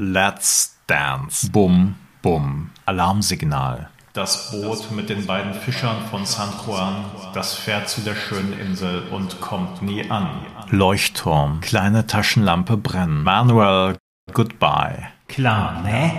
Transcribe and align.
Let's 0.00 0.78
Dance. 0.86 1.50
Bum, 1.50 1.96
bum. 2.22 2.70
Alarmsignal. 2.86 3.88
Das 4.12 4.52
Boot 4.52 4.92
mit 4.92 5.08
den 5.08 5.26
beiden 5.26 5.52
Fischern 5.52 5.96
von 6.08 6.24
San 6.24 6.50
Juan, 6.64 7.04
das 7.34 7.54
fährt 7.54 7.88
zu 7.88 8.02
der 8.02 8.14
schönen 8.14 8.56
Insel 8.60 9.08
und 9.10 9.40
kommt 9.40 9.82
nie 9.82 10.08
an. 10.08 10.28
Leuchtturm, 10.70 11.60
kleine 11.62 12.06
Taschenlampe 12.06 12.76
brennen. 12.76 13.24
Manuel, 13.24 13.96
goodbye. 14.32 15.08
Klar, 15.26 15.82
ne? 15.82 16.12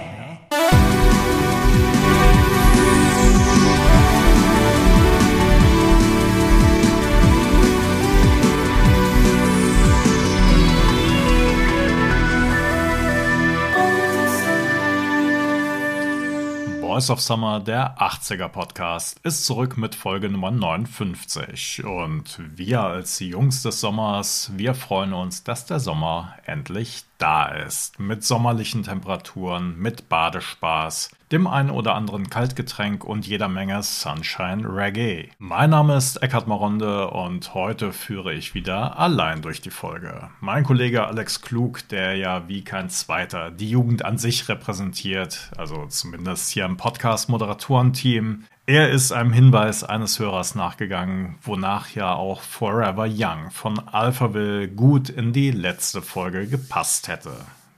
Voice 17.00 17.12
of 17.12 17.22
Summer, 17.22 17.62
der 17.62 17.98
80er 17.98 18.50
Podcast, 18.50 19.22
ist 19.24 19.46
zurück 19.46 19.78
mit 19.78 19.96
Folge 19.96 20.28
Nummer 20.28 20.52
59. 20.52 21.86
Und 21.86 22.42
wir 22.58 22.82
als 22.82 23.22
Jungs 23.22 23.64
des 23.64 23.80
Sommers, 23.80 24.52
wir 24.58 24.74
freuen 24.74 25.14
uns, 25.14 25.46
dass 25.46 25.66
der 25.66 25.80
Sommer 25.80 26.36
endlich 26.46 27.06
da 27.20 27.46
ist. 27.46 28.00
Mit 28.00 28.24
sommerlichen 28.24 28.84
Temperaturen, 28.84 29.78
mit 29.78 30.10
Badespaß, 30.10 31.12
dem 31.32 31.46
ein 31.46 31.70
oder 31.70 31.94
anderen 31.94 32.30
Kaltgetränk 32.30 33.04
und 33.04 33.28
jeder 33.28 33.48
Menge 33.48 33.84
Sunshine 33.84 34.68
Reggae. 34.68 35.30
Mein 35.38 35.70
Name 35.70 35.96
ist 35.96 36.24
Eckhard 36.24 36.48
Maronde 36.48 37.10
und 37.12 37.54
heute 37.54 37.94
führe 37.94 38.34
ich 38.34 38.56
wieder 38.56 38.98
allein 38.98 39.42
durch 39.42 39.62
die 39.62 39.70
Folge. 39.70 40.30
Mein 40.40 40.64
Kollege 40.64 41.06
Alex 41.06 41.42
Klug, 41.42 41.88
der 41.90 42.16
ja 42.16 42.48
wie 42.48 42.64
kein 42.64 42.90
zweiter 42.90 43.52
die 43.52 43.70
Jugend 43.70 44.04
an 44.04 44.18
sich 44.18 44.50
repräsentiert, 44.50 45.52
also 45.56 45.86
zumindest 45.88 46.50
hier 46.50 46.66
im 46.66 46.78
Podcast-Moderatorenteam, 46.78 48.46
er 48.70 48.92
ist 48.92 49.12
einem 49.12 49.34
Hinweis 49.34 49.84
eines 49.84 50.20
Hörers 50.20 50.54
nachgegangen, 50.54 51.40
wonach 51.42 51.90
ja 51.90 52.14
auch 52.14 52.44
Forever 52.44 53.08
Young 53.10 53.50
von 53.50 53.80
Alphaville 53.80 54.68
gut 54.68 55.10
in 55.10 55.34
die 55.34 55.50
letzte 55.50 56.04
Folge 56.04 56.46
gepasst 56.46 57.08
hätte. 57.08 57.32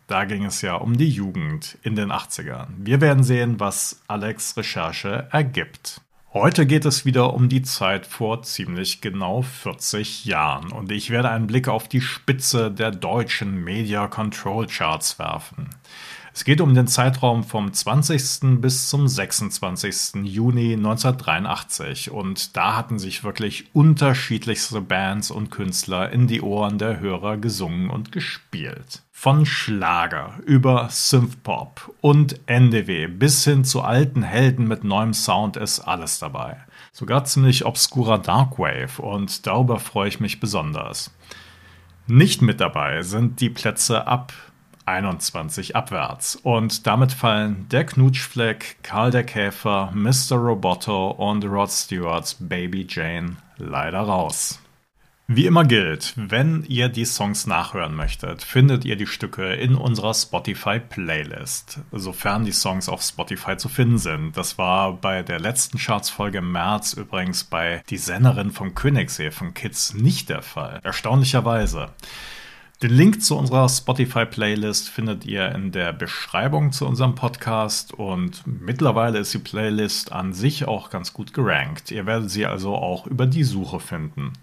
Da 0.07 0.25
ging 0.25 0.43
es 0.43 0.61
ja 0.61 0.75
um 0.75 0.97
die 0.97 1.07
Jugend 1.07 1.77
in 1.83 1.95
den 1.95 2.11
80ern. 2.11 2.67
Wir 2.75 2.99
werden 2.99 3.23
sehen, 3.23 3.61
was 3.61 4.01
Alex 4.09 4.57
Recherche 4.57 5.29
ergibt. 5.31 6.01
Heute 6.33 6.65
geht 6.65 6.83
es 6.83 7.05
wieder 7.05 7.33
um 7.33 7.47
die 7.47 7.61
Zeit 7.61 8.05
vor 8.05 8.43
ziemlich 8.43 8.99
genau 8.99 9.43
40 9.43 10.25
Jahren 10.25 10.73
und 10.73 10.91
ich 10.91 11.09
werde 11.09 11.29
einen 11.29 11.47
Blick 11.47 11.69
auf 11.69 11.87
die 11.87 12.01
Spitze 12.01 12.69
der 12.69 12.91
deutschen 12.91 13.63
Media 13.63 14.07
Control 14.07 14.67
Charts 14.67 15.19
werfen. 15.19 15.69
Es 16.33 16.45
geht 16.45 16.61
um 16.61 16.73
den 16.73 16.87
Zeitraum 16.87 17.43
vom 17.43 17.73
20. 17.73 18.61
bis 18.61 18.89
zum 18.89 19.05
26. 19.07 20.23
Juni 20.23 20.73
1983 20.73 22.09
und 22.09 22.55
da 22.55 22.77
hatten 22.77 22.99
sich 22.99 23.25
wirklich 23.25 23.65
unterschiedlichste 23.73 24.79
Bands 24.79 25.29
und 25.29 25.51
Künstler 25.51 26.09
in 26.09 26.27
die 26.27 26.41
Ohren 26.41 26.77
der 26.77 27.01
Hörer 27.01 27.35
gesungen 27.35 27.89
und 27.89 28.13
gespielt. 28.13 29.03
Von 29.11 29.45
Schlager 29.45 30.39
über 30.45 30.87
Synthpop 30.89 31.93
und 31.99 32.39
NDW 32.47 33.07
bis 33.07 33.43
hin 33.43 33.65
zu 33.65 33.81
alten 33.81 34.23
Helden 34.23 34.67
mit 34.69 34.85
neuem 34.85 35.13
Sound 35.13 35.57
ist 35.57 35.81
alles 35.81 36.17
dabei. 36.19 36.57
Sogar 36.93 37.25
ziemlich 37.25 37.65
obskurer 37.65 38.19
Darkwave 38.19 39.01
und 39.01 39.45
darüber 39.45 39.79
freue 39.79 40.07
ich 40.07 40.21
mich 40.21 40.39
besonders. 40.39 41.11
Nicht 42.07 42.41
mit 42.41 42.61
dabei 42.61 43.03
sind 43.03 43.41
die 43.41 43.49
Plätze 43.49 44.07
ab 44.07 44.33
21 44.85 45.75
abwärts. 45.75 46.35
Und 46.35 46.87
damit 46.87 47.11
fallen 47.11 47.67
der 47.69 47.85
Knutschfleck, 47.85 48.77
Karl 48.83 49.11
der 49.11 49.23
Käfer, 49.23 49.91
Mr. 49.93 50.37
Roboto 50.37 51.11
und 51.11 51.45
Rod 51.45 51.71
Stewarts 51.71 52.37
Baby 52.39 52.87
Jane 52.89 53.37
leider 53.57 53.99
raus. 53.99 54.61
Wie 55.33 55.45
immer 55.45 55.63
gilt, 55.63 56.13
wenn 56.17 56.65
ihr 56.67 56.89
die 56.89 57.05
Songs 57.05 57.47
nachhören 57.47 57.95
möchtet, 57.95 58.43
findet 58.43 58.83
ihr 58.83 58.97
die 58.97 59.07
Stücke 59.07 59.53
in 59.53 59.75
unserer 59.75 60.13
Spotify-Playlist, 60.13 61.79
sofern 61.93 62.43
die 62.43 62.51
Songs 62.51 62.89
auf 62.89 63.01
Spotify 63.01 63.55
zu 63.55 63.69
finden 63.69 63.97
sind. 63.97 64.35
Das 64.35 64.57
war 64.57 64.91
bei 64.91 65.23
der 65.23 65.39
letzten 65.39 65.77
Charts-Folge 65.77 66.39
im 66.39 66.51
März 66.51 66.91
übrigens 66.91 67.45
bei 67.45 67.81
Die 67.89 67.97
Sennerin 67.97 68.51
vom 68.51 68.75
Königssee 68.75 69.31
von 69.31 69.53
Kids 69.53 69.93
nicht 69.93 70.27
der 70.27 70.41
Fall. 70.41 70.81
Erstaunlicherweise. 70.83 71.91
Den 72.81 72.95
Link 72.95 73.21
zu 73.21 73.37
unserer 73.37 73.69
Spotify-Playlist 73.69 74.89
findet 74.89 75.23
ihr 75.23 75.51
in 75.53 75.71
der 75.71 75.93
Beschreibung 75.93 76.71
zu 76.71 76.87
unserem 76.87 77.13
Podcast 77.13 77.93
und 77.93 78.41
mittlerweile 78.47 79.19
ist 79.19 79.35
die 79.35 79.37
Playlist 79.37 80.11
an 80.11 80.33
sich 80.33 80.67
auch 80.67 80.89
ganz 80.89 81.13
gut 81.13 81.31
gerankt. 81.31 81.91
Ihr 81.91 82.07
werdet 82.07 82.31
sie 82.31 82.47
also 82.47 82.73
auch 82.73 83.05
über 83.05 83.27
die 83.27 83.43
Suche 83.43 83.79
finden. 83.79 84.33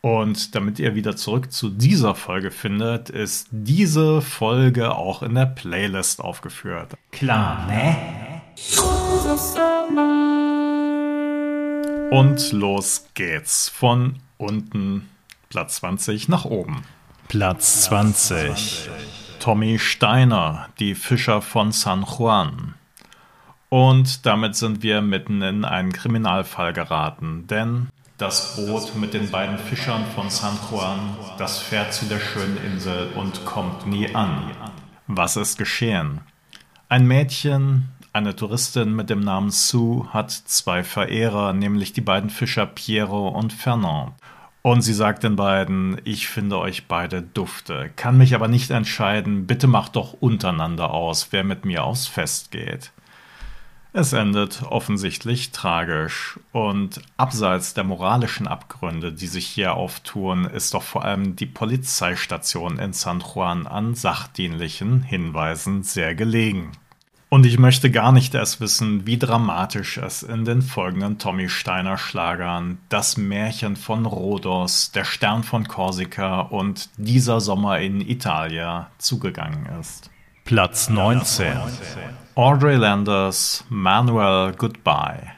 Und 0.00 0.56
damit 0.56 0.80
ihr 0.80 0.96
wieder 0.96 1.14
zurück 1.14 1.52
zu 1.52 1.70
dieser 1.70 2.16
Folge 2.16 2.50
findet, 2.50 3.08
ist 3.08 3.46
diese 3.52 4.20
Folge 4.20 4.92
auch 4.92 5.22
in 5.22 5.36
der 5.36 5.46
Playlist 5.46 6.20
aufgeführt. 6.20 6.96
Klar, 7.12 7.68
ne? 7.68 8.42
Und 12.10 12.50
los 12.50 13.06
geht's 13.14 13.68
von 13.68 14.16
unten 14.38 15.08
Platz 15.50 15.76
20 15.76 16.28
nach 16.28 16.44
oben. 16.44 16.82
Platz 17.30 17.82
20. 17.82 18.90
Tommy 19.38 19.78
Steiner, 19.78 20.68
die 20.80 20.96
Fischer 20.96 21.40
von 21.40 21.70
San 21.70 22.02
Juan. 22.04 22.74
Und 23.68 24.26
damit 24.26 24.56
sind 24.56 24.82
wir 24.82 25.00
mitten 25.00 25.40
in 25.40 25.64
einen 25.64 25.92
Kriminalfall 25.92 26.72
geraten, 26.72 27.46
denn 27.46 27.86
das 28.18 28.56
Boot 28.56 28.96
mit 28.96 29.14
den 29.14 29.30
beiden 29.30 29.58
Fischern 29.58 30.06
von 30.12 30.28
San 30.28 30.58
Juan, 30.68 31.16
das 31.38 31.58
fährt 31.58 31.94
zu 31.94 32.06
der 32.06 32.18
schönen 32.18 32.56
Insel 32.64 33.12
und 33.14 33.44
kommt 33.44 33.86
nie 33.86 34.12
an. 34.12 34.50
Was 35.06 35.36
ist 35.36 35.56
geschehen? 35.56 36.22
Ein 36.88 37.06
Mädchen, 37.06 37.90
eine 38.12 38.34
Touristin 38.34 38.96
mit 38.96 39.08
dem 39.08 39.20
Namen 39.20 39.52
Sue, 39.52 40.12
hat 40.12 40.32
zwei 40.32 40.82
Verehrer, 40.82 41.52
nämlich 41.52 41.92
die 41.92 42.00
beiden 42.00 42.28
Fischer 42.28 42.66
Piero 42.66 43.28
und 43.28 43.52
Fernand. 43.52 44.14
Und 44.62 44.82
sie 44.82 44.92
sagt 44.92 45.22
den 45.22 45.36
beiden, 45.36 46.00
ich 46.04 46.28
finde 46.28 46.58
euch 46.58 46.86
beide 46.86 47.22
dufte, 47.22 47.90
kann 47.96 48.18
mich 48.18 48.34
aber 48.34 48.46
nicht 48.46 48.70
entscheiden, 48.70 49.46
bitte 49.46 49.66
macht 49.66 49.96
doch 49.96 50.12
untereinander 50.12 50.90
aus, 50.90 51.28
wer 51.30 51.44
mit 51.44 51.64
mir 51.64 51.84
aufs 51.84 52.06
Fest 52.06 52.50
geht. 52.50 52.92
Es 53.92 54.12
endet 54.12 54.62
offensichtlich 54.62 55.50
tragisch 55.50 56.38
und 56.52 57.00
abseits 57.16 57.74
der 57.74 57.82
moralischen 57.84 58.46
Abgründe, 58.46 59.12
die 59.12 59.26
sich 59.26 59.46
hier 59.46 59.74
auftun, 59.74 60.44
ist 60.44 60.74
doch 60.74 60.82
vor 60.82 61.04
allem 61.04 61.34
die 61.34 61.46
Polizeistation 61.46 62.78
in 62.78 62.92
San 62.92 63.20
Juan 63.20 63.66
an 63.66 63.96
sachdienlichen 63.96 65.02
Hinweisen 65.02 65.82
sehr 65.82 66.14
gelegen. 66.14 66.70
Und 67.32 67.46
ich 67.46 67.60
möchte 67.60 67.92
gar 67.92 68.10
nicht 68.10 68.34
erst 68.34 68.60
wissen, 68.60 69.06
wie 69.06 69.16
dramatisch 69.16 69.98
es 69.98 70.24
in 70.24 70.44
den 70.44 70.62
folgenden 70.62 71.18
Tommy 71.18 71.48
Steiner 71.48 71.96
Schlagern 71.96 72.78
Das 72.88 73.16
Märchen 73.16 73.76
von 73.76 74.04
Rhodos, 74.04 74.90
Der 74.90 75.04
Stern 75.04 75.44
von 75.44 75.68
Korsika 75.68 76.40
und 76.40 76.90
Dieser 76.96 77.40
Sommer 77.40 77.78
in 77.78 78.00
Italia 78.00 78.90
zugegangen 78.98 79.66
ist. 79.80 80.10
Platz 80.44 80.90
19. 80.90 81.52
Audrey 82.34 82.74
Landers 82.74 83.64
Manuel 83.68 84.52
Goodbye. 84.54 85.30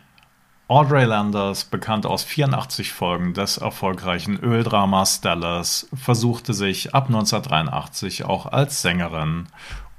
Audrey 0.69 1.05
Landers, 1.05 1.65
bekannt 1.65 2.07
aus 2.07 2.25
84 2.25 2.95
Folgen 2.95 3.35
des 3.35 3.59
erfolgreichen 3.59 4.39
Öldramas 4.39 5.21
Dallas, 5.21 5.87
versuchte 5.93 6.55
sich 6.55 6.95
ab 6.95 7.09
1983 7.09 8.25
auch 8.25 8.47
als 8.47 8.81
Sängerin 8.81 9.49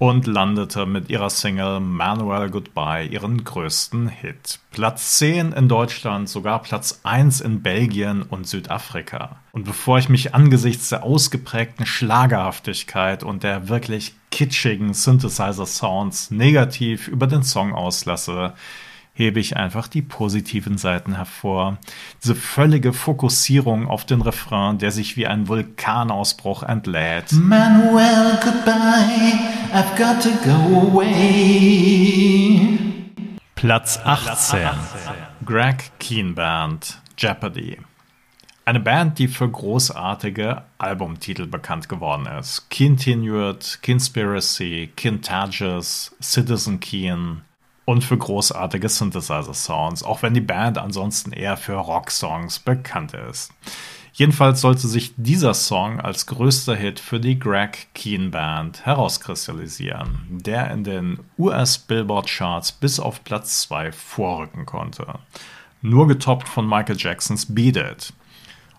und 0.10 0.28
landete 0.28 0.86
mit 0.86 1.10
ihrer 1.10 1.30
Single 1.30 1.80
Manuel 1.80 2.50
Goodbye 2.50 3.08
ihren 3.08 3.46
größten 3.46 4.10
Hit. 4.10 4.60
Platz 4.72 5.18
10 5.20 5.54
in 5.54 5.70
Deutschland, 5.70 6.28
sogar 6.28 6.62
Platz 6.62 7.00
1 7.04 7.40
in 7.40 7.62
Belgien 7.62 8.22
und 8.24 8.46
Südafrika. 8.46 9.38
Und 9.54 9.64
bevor 9.64 10.00
ich 10.00 10.10
mich 10.10 10.36
angesichts 10.36 10.90
der 10.90 11.04
ausgeprägten 11.04 11.86
Schlagerhaftigkeit 11.86 13.24
und 13.24 13.44
der 13.44 13.70
wirklich 13.70 14.14
kitschigen 14.30 14.94
Synthesizer-Sounds 14.94 16.32
negativ 16.32 17.08
über 17.08 17.26
den 17.26 17.44
Song 17.44 17.72
auslasse, 17.72 18.56
hebe 19.14 19.40
ich 19.40 19.56
einfach 19.58 19.88
die 19.88 20.02
positiven 20.02 20.78
Seiten 20.78 21.16
hervor. 21.16 21.78
Diese 22.24 22.36
völlige 22.36 22.94
Fokussierung 22.94 23.88
auf 23.88 24.06
den 24.06 24.22
Refrain, 24.22 24.80
der 24.80 24.92
sich 24.92 25.16
wie 25.18 25.28
ein 25.28 25.48
Vulkanausbruch 25.48 26.64
entlädt. 26.64 27.32
Manuel, 27.32 28.40
goodbye, 28.44 29.40
I've 29.72 29.96
got 29.98 30.22
to 30.24 30.32
go 30.44 30.92
away. 30.92 32.80
Platz 33.56 34.00
18. 34.04 34.70
Greg 35.46 35.92
Keen 36.00 36.34
Band, 36.36 37.00
Jeopardy. 37.18 37.78
Eine 38.66 38.80
Band, 38.80 39.20
die 39.20 39.28
für 39.28 39.50
großartige 39.50 40.64
Albumtitel 40.78 41.48
bekannt 41.48 41.90
geworden 41.90 42.26
ist. 42.26 42.70
Continued, 42.70 43.80
Conspiracy, 43.86 44.90
Kintages, 44.96 46.16
Citizen 46.22 46.80
Keen 46.80 47.42
und 47.86 48.04
für 48.04 48.18
großartige 48.18 48.90
Synthesizer-Sounds, 48.90 50.04
auch 50.04 50.22
wenn 50.22 50.34
die 50.34 50.42
Band 50.42 50.78
ansonsten 50.78 51.32
eher 51.34 51.58
für 51.58 51.76
Rocksongs 51.76 52.60
bekannt 52.60 53.14
ist. 53.14 53.52
Jedenfalls 54.16 54.62
sollte 54.62 54.88
sich 54.88 55.14
dieser 55.18 55.56
Song 55.56 56.00
als 56.00 56.28
größter 56.28 56.76
Hit 56.76 57.00
für 57.00 57.20
die 57.20 57.40
Greg 57.40 57.88
Keen 57.96 58.30
Band 58.30 58.86
herauskristallisieren, 58.86 60.28
der 60.30 60.70
in 60.70 60.84
den 60.84 61.20
US 61.40 61.80
Billboard 61.80 62.28
Charts 62.28 62.72
bis 62.72 63.00
auf 63.00 63.24
Platz 63.24 63.62
2 63.62 63.92
vorrücken 63.92 64.68
konnte. 64.68 65.16
Nur 65.82 66.08
getoppt 66.08 66.48
von 66.48 66.70
Michael 66.70 66.98
Jacksons 66.98 67.48
Beat 67.56 67.76
It. 67.76 68.14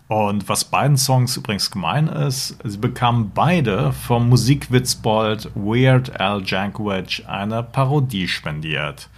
Und 0.06 0.48
was 0.48 0.66
beiden 0.66 0.98
Songs 0.98 1.36
übrigens 1.36 1.70
gemein 1.70 2.08
ist, 2.08 2.58
sie 2.62 2.76
bekamen 2.76 3.32
beide 3.34 3.92
vom 3.92 4.28
Musikwitzbold 4.28 5.50
Weird 5.54 6.20
Al 6.20 6.42
Jankovic 6.44 7.24
eine 7.26 7.62
Parodie 7.62 8.28
spendiert. 8.28 9.08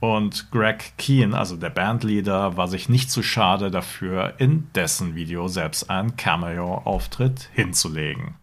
Und 0.00 0.50
Greg 0.50 0.92
Keen, 0.98 1.34
also 1.34 1.56
der 1.56 1.70
Bandleader, 1.70 2.56
war 2.56 2.68
sich 2.68 2.88
nicht 2.88 3.10
zu 3.10 3.22
schade 3.22 3.70
dafür, 3.70 4.34
in 4.38 4.68
dessen 4.74 5.14
Video 5.14 5.48
selbst 5.48 5.88
einen 5.88 6.16
Cameo-Auftritt 6.16 7.48
hinzulegen. 7.52 8.34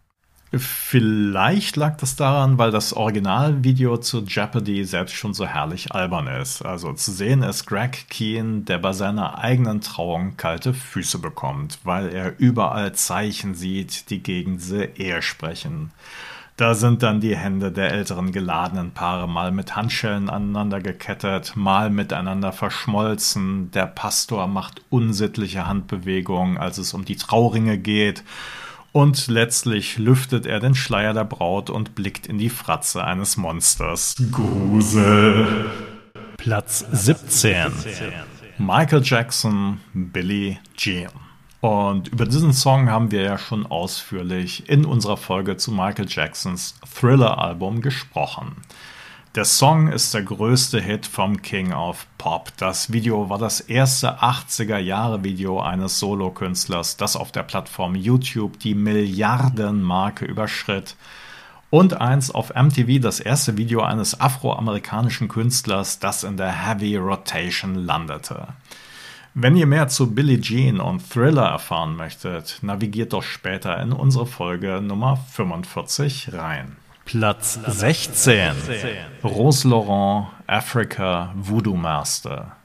Vielleicht 0.54 1.78
lag 1.78 1.96
das 1.96 2.18
daran, 2.18 2.58
weil 2.58 2.72
das 2.72 2.92
Originalvideo 2.92 3.98
zu 3.98 4.26
Jeopardy 4.26 4.84
selbst 4.84 5.16
schon 5.16 5.34
so 5.34 5.46
herrlich 5.46 5.94
albern 5.94 6.28
ist. 6.28 6.62
Also 6.66 6.92
zu 6.92 7.14
sehen 7.14 7.42
ist 7.42 7.68
Greg 7.68 8.10
Keen, 8.10 8.66
der 8.66 8.78
bei 8.78 8.92
seiner 8.92 9.38
eigenen 9.40 9.80
Trauung 9.80 10.36
kalte 10.36 10.74
Füße 10.74 11.20
bekommt, 11.20 11.80
weil 11.86 12.10
er 12.10 12.38
überall 12.38 12.94
Zeichen 12.94 13.56
sieht, 13.56 14.10
die 14.10 14.22
gegen 14.22 14.58
diese 14.58 14.84
Ehe 14.84 15.22
sprechen. 15.22 15.92
Da 16.58 16.76
sind 16.76 17.02
dann 17.02 17.22
die 17.22 17.38
Hände 17.38 17.72
der 17.72 17.92
älteren 17.92 18.34
geladenen 18.34 18.92
Paare 18.92 19.30
mal 19.30 19.54
mit 19.54 19.78
Handschellen 19.78 20.30
aneinander 20.30 20.82
gekettet, 20.82 21.54
mal 21.56 21.90
miteinander 21.90 22.52
verschmolzen. 22.52 23.72
Der 23.72 23.88
Pastor 23.88 24.48
macht 24.48 24.82
unsittliche 24.90 25.66
Handbewegungen, 25.66 26.58
als 26.58 26.78
es 26.78 26.94
um 26.94 27.06
die 27.06 27.16
Trauringe 27.16 27.78
geht. 27.78 28.26
Und 28.94 29.28
letztlich 29.28 29.98
lüftet 29.98 30.46
er 30.46 30.60
den 30.60 30.76
Schleier 30.76 31.14
der 31.14 31.24
Braut 31.24 31.70
und 31.70 31.96
blickt 31.96 32.28
in 32.28 32.38
die 32.38 32.50
Fratze 32.50 33.04
eines 33.04 33.38
Monsters. 33.38 34.16
Grusel. 34.32 35.72
Platz 36.36 36.86
17. 36.92 37.72
Michael 38.58 39.02
Jackson, 39.02 39.80
Billie 39.94 40.58
Jean. 40.76 41.10
Und 41.62 42.10
über 42.10 42.26
diesen 42.26 42.52
Song 42.52 42.90
haben 42.90 43.12
wir 43.12 43.22
ja 43.22 43.38
schon 43.38 43.66
ausführlich 43.66 44.68
in 44.68 44.84
unserer 44.84 45.16
Folge 45.16 45.56
zu 45.56 45.72
Michael 45.72 46.08
Jacksons 46.10 46.76
Thriller-Album 46.94 47.82
gesprochen. 47.82 48.58
Der 49.34 49.46
Song 49.46 49.88
ist 49.88 50.14
der 50.14 50.24
größte 50.24 50.82
Hit 50.82 51.06
vom 51.06 51.42
King 51.42 51.72
of 51.72 52.06
Pop. 52.18 52.52
Das 52.58 52.92
Video 52.92 53.30
war 53.30 53.38
das 53.38 53.62
erste 53.62 54.20
80er 54.20 54.78
Jahre 54.78 55.24
Video 55.24 55.62
eines 55.62 56.00
Solokünstlers, 56.00 56.98
das 56.98 57.16
auf 57.16 57.32
der 57.32 57.44
Plattform 57.44 57.96
YouTube 57.96 58.60
die 58.60 58.76
Milliardenmarke 58.76 60.26
überschritt. 60.26 60.98
Und 61.70 62.02
eins 62.02 62.30
auf 62.30 62.54
MTV 62.54 63.02
das 63.02 63.22
erste 63.22 63.56
Video 63.56 63.82
eines 63.84 64.20
afroamerikanischen 64.20 65.30
Künstlers, 65.30 66.00
das 66.00 66.26
in 66.26 66.36
der 66.36 66.68
Heavy 66.68 66.98
Rotation 66.98 67.76
landete. 67.76 68.50
Wenn 69.34 69.56
ihr 69.56 69.66
mehr 69.66 69.88
zu 69.88 70.14
Billie 70.14 70.42
Jean 70.42 70.82
und 70.82 71.10
Thriller 71.10 71.46
erfahren 71.46 71.96
möchtet, 71.96 72.60
navigiert 72.64 73.14
doch 73.14 73.24
später 73.24 73.82
in 73.82 73.94
unsere 73.94 74.28
Folge 74.28 74.82
Nummer 74.82 75.16
45 75.16 76.34
rein. 76.34 76.76
Platz 77.12 77.60
16. 77.68 78.54
Rose 79.22 79.68
Laurent, 79.68 80.28
Africa, 80.48 81.34
Voodoo 81.36 81.76
Master. 81.76 82.56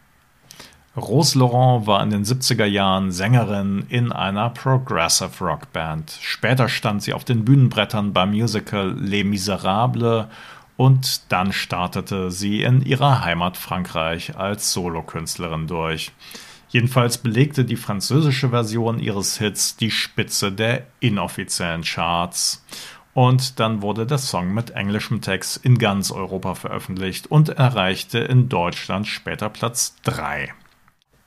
Rose 0.96 1.36
Laurent 1.36 1.88
war 1.88 2.00
in 2.00 2.10
den 2.10 2.24
70er 2.24 2.64
Jahren 2.64 3.10
Sängerin 3.10 3.86
in 3.88 4.12
einer 4.12 4.50
Progressive 4.50 5.44
Rock 5.44 5.72
Band. 5.72 6.16
Später 6.20 6.68
stand 6.68 7.02
sie 7.02 7.12
auf 7.12 7.24
den 7.24 7.44
Bühnenbrettern 7.44 8.12
beim 8.12 8.30
Musical 8.30 8.94
Les 8.96 9.24
Miserables 9.24 10.26
und 10.76 11.32
dann 11.32 11.52
startete 11.52 12.30
sie 12.30 12.62
in 12.62 12.82
ihrer 12.82 13.24
Heimat 13.24 13.56
Frankreich 13.56 14.38
als 14.38 14.72
Solokünstlerin 14.72 15.66
durch. 15.66 16.12
Jedenfalls 16.68 17.18
belegte 17.18 17.64
die 17.64 17.76
französische 17.76 18.50
Version 18.50 18.98
ihres 18.98 19.38
Hits 19.38 19.76
die 19.76 19.90
Spitze 19.90 20.52
der 20.52 20.86
inoffiziellen 21.00 21.82
Charts. 21.82 22.64
Und 23.16 23.60
dann 23.60 23.80
wurde 23.80 24.04
der 24.04 24.18
Song 24.18 24.52
mit 24.52 24.72
englischem 24.72 25.22
Text 25.22 25.64
in 25.64 25.78
ganz 25.78 26.10
Europa 26.10 26.54
veröffentlicht 26.54 27.30
und 27.30 27.48
erreichte 27.48 28.18
in 28.18 28.50
Deutschland 28.50 29.06
später 29.06 29.48
Platz 29.48 29.96
3. 30.02 30.52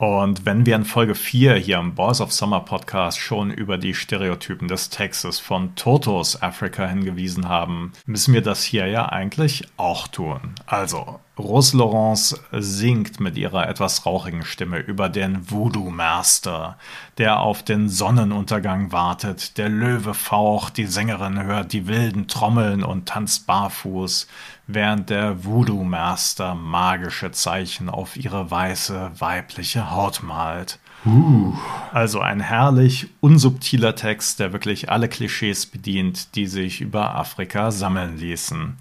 Und 0.00 0.46
wenn 0.46 0.64
wir 0.64 0.76
in 0.76 0.86
Folge 0.86 1.14
4 1.14 1.56
hier 1.56 1.78
im 1.78 1.94
Boys 1.94 2.22
of 2.22 2.32
Summer 2.32 2.60
Podcast 2.60 3.18
schon 3.18 3.50
über 3.50 3.76
die 3.76 3.92
Stereotypen 3.92 4.66
des 4.66 4.88
Textes 4.88 5.38
von 5.38 5.74
Totos 5.74 6.40
Africa 6.40 6.86
hingewiesen 6.86 7.50
haben, 7.50 7.92
müssen 8.06 8.32
wir 8.32 8.40
das 8.40 8.62
hier 8.64 8.86
ja 8.86 9.10
eigentlich 9.10 9.68
auch 9.76 10.08
tun. 10.08 10.54
Also, 10.64 11.20
Rose 11.38 11.76
Laurence 11.76 12.40
singt 12.50 13.20
mit 13.20 13.36
ihrer 13.36 13.68
etwas 13.68 14.06
rauchigen 14.06 14.42
Stimme 14.42 14.78
über 14.78 15.10
den 15.10 15.50
Voodoo 15.50 15.90
Master, 15.90 16.78
der 17.18 17.40
auf 17.40 17.62
den 17.62 17.90
Sonnenuntergang 17.90 18.92
wartet. 18.92 19.58
Der 19.58 19.68
Löwe 19.68 20.14
faucht, 20.14 20.78
die 20.78 20.86
Sängerin 20.86 21.42
hört 21.42 21.74
die 21.74 21.86
wilden 21.86 22.26
Trommeln 22.26 22.82
und 22.82 23.06
tanzt 23.06 23.46
barfuß, 23.46 24.28
während 24.74 25.10
der 25.10 25.44
Voodoo 25.44 25.84
Master 25.84 26.54
magische 26.54 27.30
Zeichen 27.30 27.88
auf 27.88 28.16
ihre 28.16 28.50
weiße 28.50 29.12
weibliche 29.18 29.90
Haut 29.90 30.22
malt. 30.22 30.78
Uh. 31.06 31.54
Also 31.92 32.20
ein 32.20 32.40
herrlich 32.40 33.08
unsubtiler 33.20 33.94
Text, 33.94 34.38
der 34.38 34.52
wirklich 34.52 34.90
alle 34.90 35.08
Klischees 35.08 35.66
bedient, 35.66 36.34
die 36.34 36.46
sich 36.46 36.80
über 36.80 37.14
Afrika 37.14 37.70
sammeln 37.70 38.18
ließen. 38.18 38.76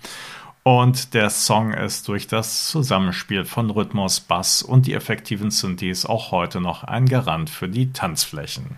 Und 0.63 1.13
der 1.13 1.29
Song 1.29 1.73
ist 1.73 2.07
durch 2.07 2.27
das 2.27 2.67
Zusammenspiel 2.67 3.45
von 3.45 3.69
Rhythmus, 3.69 4.19
Bass 4.19 4.61
und 4.61 4.85
die 4.85 4.93
effektiven 4.93 5.51
Synthes 5.51 6.05
auch 6.05 6.31
heute 6.31 6.59
noch 6.59 6.83
ein 6.83 7.05
Garant 7.05 7.49
für 7.49 7.69
die 7.69 7.91
Tanzflächen. 7.93 8.77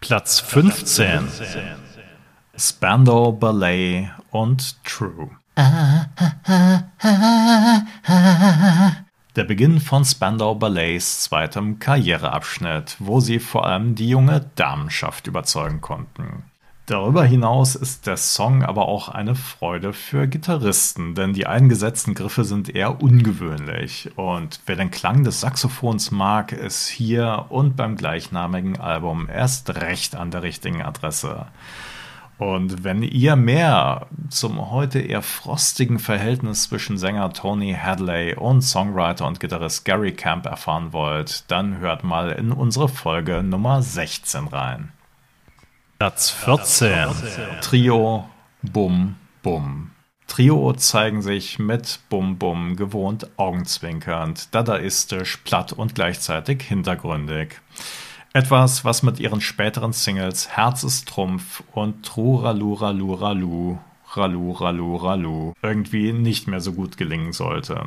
Platz 0.00 0.40
15. 0.40 1.28
Spandau 2.56 3.32
Ballet 3.32 4.10
und 4.30 4.82
True. 4.84 5.30
Der 9.34 9.42
Beginn 9.44 9.80
von 9.80 10.04
Spandau 10.04 10.54
Ballets 10.54 11.22
zweitem 11.22 11.80
Karriereabschnitt, 11.80 12.94
wo 13.00 13.18
sie 13.18 13.40
vor 13.40 13.66
allem 13.66 13.96
die 13.96 14.08
junge 14.08 14.48
Damenschaft 14.54 15.26
überzeugen 15.26 15.80
konnten. 15.80 16.44
Darüber 16.86 17.24
hinaus 17.24 17.74
ist 17.74 18.06
der 18.06 18.16
Song 18.16 18.62
aber 18.62 18.86
auch 18.86 19.08
eine 19.08 19.34
Freude 19.34 19.92
für 19.92 20.28
Gitarristen, 20.28 21.16
denn 21.16 21.32
die 21.32 21.48
eingesetzten 21.48 22.14
Griffe 22.14 22.44
sind 22.44 22.72
eher 22.72 23.02
ungewöhnlich. 23.02 24.10
Und 24.16 24.60
wer 24.66 24.76
den 24.76 24.92
Klang 24.92 25.24
des 25.24 25.40
Saxophons 25.40 26.12
mag, 26.12 26.52
ist 26.52 26.86
hier 26.86 27.46
und 27.48 27.74
beim 27.74 27.96
gleichnamigen 27.96 28.78
Album 28.78 29.28
erst 29.28 29.74
recht 29.74 30.14
an 30.14 30.30
der 30.30 30.44
richtigen 30.44 30.82
Adresse. 30.82 31.46
Und 32.38 32.84
wenn 32.84 33.02
ihr 33.02 33.34
mehr 33.34 34.06
zum 34.30 34.70
heute 34.70 35.00
eher 35.00 35.22
frostigen 35.22 35.98
Verhältnis 35.98 36.64
zwischen 36.64 36.96
Sänger 36.96 37.32
Tony 37.32 37.74
Hadley 37.74 38.36
und 38.36 38.62
Songwriter 38.62 39.26
und 39.26 39.40
Gitarrist 39.40 39.84
Gary 39.84 40.12
Camp 40.12 40.46
erfahren 40.46 40.92
wollt, 40.92 41.50
dann 41.50 41.78
hört 41.78 42.04
mal 42.04 42.30
in 42.30 42.52
unsere 42.52 42.88
Folge 42.88 43.42
Nummer 43.42 43.82
16 43.82 44.46
rein. 44.46 44.92
Platz 45.98 46.30
14. 46.30 47.08
Trio 47.60 48.28
Bum 48.62 49.16
Bum. 49.42 49.90
Trio 50.28 50.74
zeigen 50.74 51.22
sich 51.22 51.58
mit 51.58 51.98
Bum 52.08 52.38
Bum 52.38 52.76
gewohnt 52.76 53.28
augenzwinkernd, 53.36 54.54
dadaistisch, 54.54 55.38
platt 55.38 55.72
und 55.72 55.96
gleichzeitig 55.96 56.62
hintergründig. 56.62 57.60
Etwas, 58.38 58.84
was 58.84 59.02
mit 59.02 59.18
ihren 59.18 59.40
späteren 59.40 59.92
Singles 59.92 60.46
Herz 60.46 60.84
ist 60.84 61.08
Trumpf 61.08 61.64
und 61.72 62.06
Truralu 62.06 62.74
Ralu 62.74 63.14
Ralu 63.14 63.78
Ralu 64.14 64.52
Ralu 64.52 64.94
Ralu 64.94 65.52
irgendwie 65.60 66.12
nicht 66.12 66.46
mehr 66.46 66.60
so 66.60 66.72
gut 66.72 66.96
gelingen 66.96 67.32
sollte. 67.32 67.82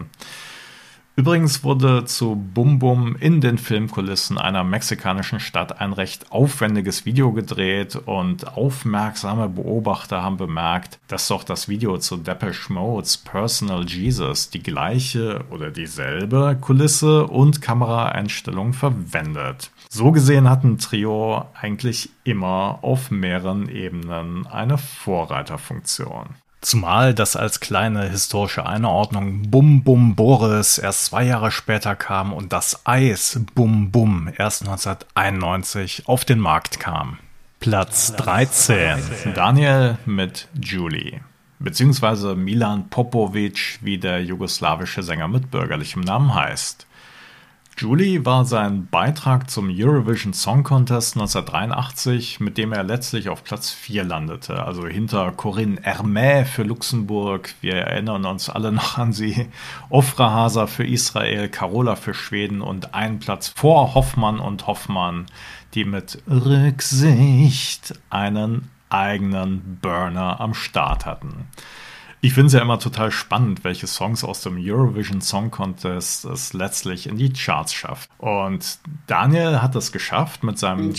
Übrigens 1.17 1.65
wurde 1.65 2.05
zu 2.05 2.35
Bum 2.35 2.79
Bum 2.79 3.17
in 3.19 3.41
den 3.41 3.57
Filmkulissen 3.57 4.37
einer 4.37 4.63
mexikanischen 4.63 5.41
Stadt 5.41 5.81
ein 5.81 5.91
recht 5.91 6.31
aufwendiges 6.31 7.05
Video 7.05 7.33
gedreht 7.33 7.97
und 7.97 8.55
aufmerksame 8.55 9.49
Beobachter 9.49 10.23
haben 10.23 10.37
bemerkt, 10.37 10.99
dass 11.09 11.27
doch 11.27 11.43
das 11.43 11.67
Video 11.67 11.97
zu 11.97 12.15
Depeche 12.15 12.71
Mode's 12.71 13.17
Personal 13.17 13.85
Jesus 13.85 14.49
die 14.49 14.63
gleiche 14.63 15.43
oder 15.49 15.69
dieselbe 15.69 16.57
Kulisse 16.61 17.27
und 17.27 17.61
Kameraeinstellung 17.61 18.71
verwendet. 18.71 19.69
So 19.89 20.13
gesehen 20.13 20.49
hat 20.49 20.63
ein 20.63 20.77
Trio 20.77 21.45
eigentlich 21.53 22.09
immer 22.23 22.79
auf 22.83 23.11
mehreren 23.11 23.67
Ebenen 23.67 24.47
eine 24.47 24.77
Vorreiterfunktion. 24.77 26.29
Zumal 26.61 27.15
das 27.15 27.35
als 27.35 27.59
kleine 27.59 28.07
historische 28.07 28.67
Einordnung 28.67 29.49
Bum 29.49 29.83
Bum 29.83 30.15
Boris 30.15 30.77
erst 30.77 31.05
zwei 31.05 31.23
Jahre 31.23 31.49
später 31.49 31.95
kam 31.95 32.31
und 32.33 32.53
das 32.53 32.85
Eis 32.85 33.41
Bum 33.55 33.89
Bum 33.89 34.31
erst 34.37 34.61
1991 34.61 36.07
auf 36.07 36.23
den 36.23 36.37
Markt 36.37 36.79
kam. 36.79 37.17
Platz 37.59 38.13
13. 38.15 38.99
Daniel 39.33 39.97
mit 40.05 40.47
Julie. 40.53 41.21
Beziehungsweise 41.57 42.35
Milan 42.35 42.89
Popovic, 42.89 43.79
wie 43.81 43.97
der 43.97 44.23
jugoslawische 44.23 45.01
Sänger 45.01 45.27
mit 45.27 45.49
bürgerlichem 45.49 46.01
Namen 46.01 46.33
heißt. 46.33 46.85
Julie 47.77 48.25
war 48.25 48.45
sein 48.45 48.87
Beitrag 48.91 49.49
zum 49.49 49.69
Eurovision 49.75 50.33
Song 50.33 50.63
Contest 50.63 51.15
1983, 51.15 52.39
mit 52.39 52.57
dem 52.57 52.73
er 52.73 52.83
letztlich 52.83 53.29
auf 53.29 53.43
Platz 53.43 53.71
4 53.71 54.03
landete, 54.03 54.63
also 54.63 54.85
hinter 54.85 55.31
Corinne 55.31 55.81
Hermé 55.81 56.45
für 56.45 56.61
Luxemburg, 56.61 57.55
wir 57.61 57.75
erinnern 57.75 58.25
uns 58.25 58.49
alle 58.49 58.71
noch 58.71 58.99
an 58.99 59.13
sie, 59.13 59.47
Ofra 59.89 60.29
Hasa 60.31 60.67
für 60.67 60.85
Israel, 60.85 61.49
Carola 61.49 61.95
für 61.95 62.13
Schweden 62.13 62.61
und 62.61 62.93
einen 62.93 63.19
Platz 63.19 63.47
vor 63.47 63.95
Hoffmann 63.95 64.39
und 64.39 64.67
Hoffmann, 64.67 65.25
die 65.73 65.85
mit 65.85 66.21
Rücksicht 66.29 67.95
einen 68.11 68.69
eigenen 68.89 69.79
Burner 69.81 70.39
am 70.39 70.53
Start 70.53 71.05
hatten. 71.05 71.47
Ich 72.23 72.33
finde 72.35 72.47
es 72.47 72.53
ja 72.53 72.61
immer 72.61 72.77
total 72.77 73.09
spannend, 73.09 73.63
welche 73.63 73.87
Songs 73.87 74.23
aus 74.23 74.41
dem 74.41 74.55
Eurovision 74.59 75.21
Song 75.21 75.49
Contest 75.49 76.23
es 76.25 76.53
letztlich 76.53 77.07
in 77.07 77.17
die 77.17 77.33
Charts 77.33 77.73
schafft. 77.73 78.11
Und 78.19 78.77
Daniel 79.07 79.63
hat 79.63 79.75
es 79.75 79.91
geschafft 79.91 80.43
mit 80.43 80.59
seinem 80.59 80.93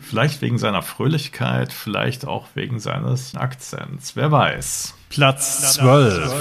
Vielleicht 0.00 0.40
wegen 0.42 0.58
seiner 0.58 0.82
Fröhlichkeit, 0.82 1.72
vielleicht 1.72 2.24
auch 2.24 2.46
wegen 2.54 2.78
seines 2.78 3.34
Akzents. 3.34 4.14
Wer 4.14 4.30
weiß. 4.30 4.94
Platz 5.08 5.74
12. 5.74 6.32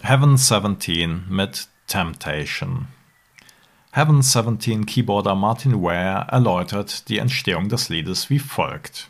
Heaven 0.00 0.38
17 0.38 1.24
mit 1.28 1.68
Temptation. 1.86 2.88
Heaven 3.92 4.22
17 4.22 4.86
Keyboarder 4.86 5.34
Martin 5.34 5.82
Ware 5.82 6.28
erläutert 6.30 7.10
die 7.10 7.18
Entstehung 7.18 7.68
des 7.68 7.90
Liedes 7.90 8.30
wie 8.30 8.38
folgt. 8.38 9.08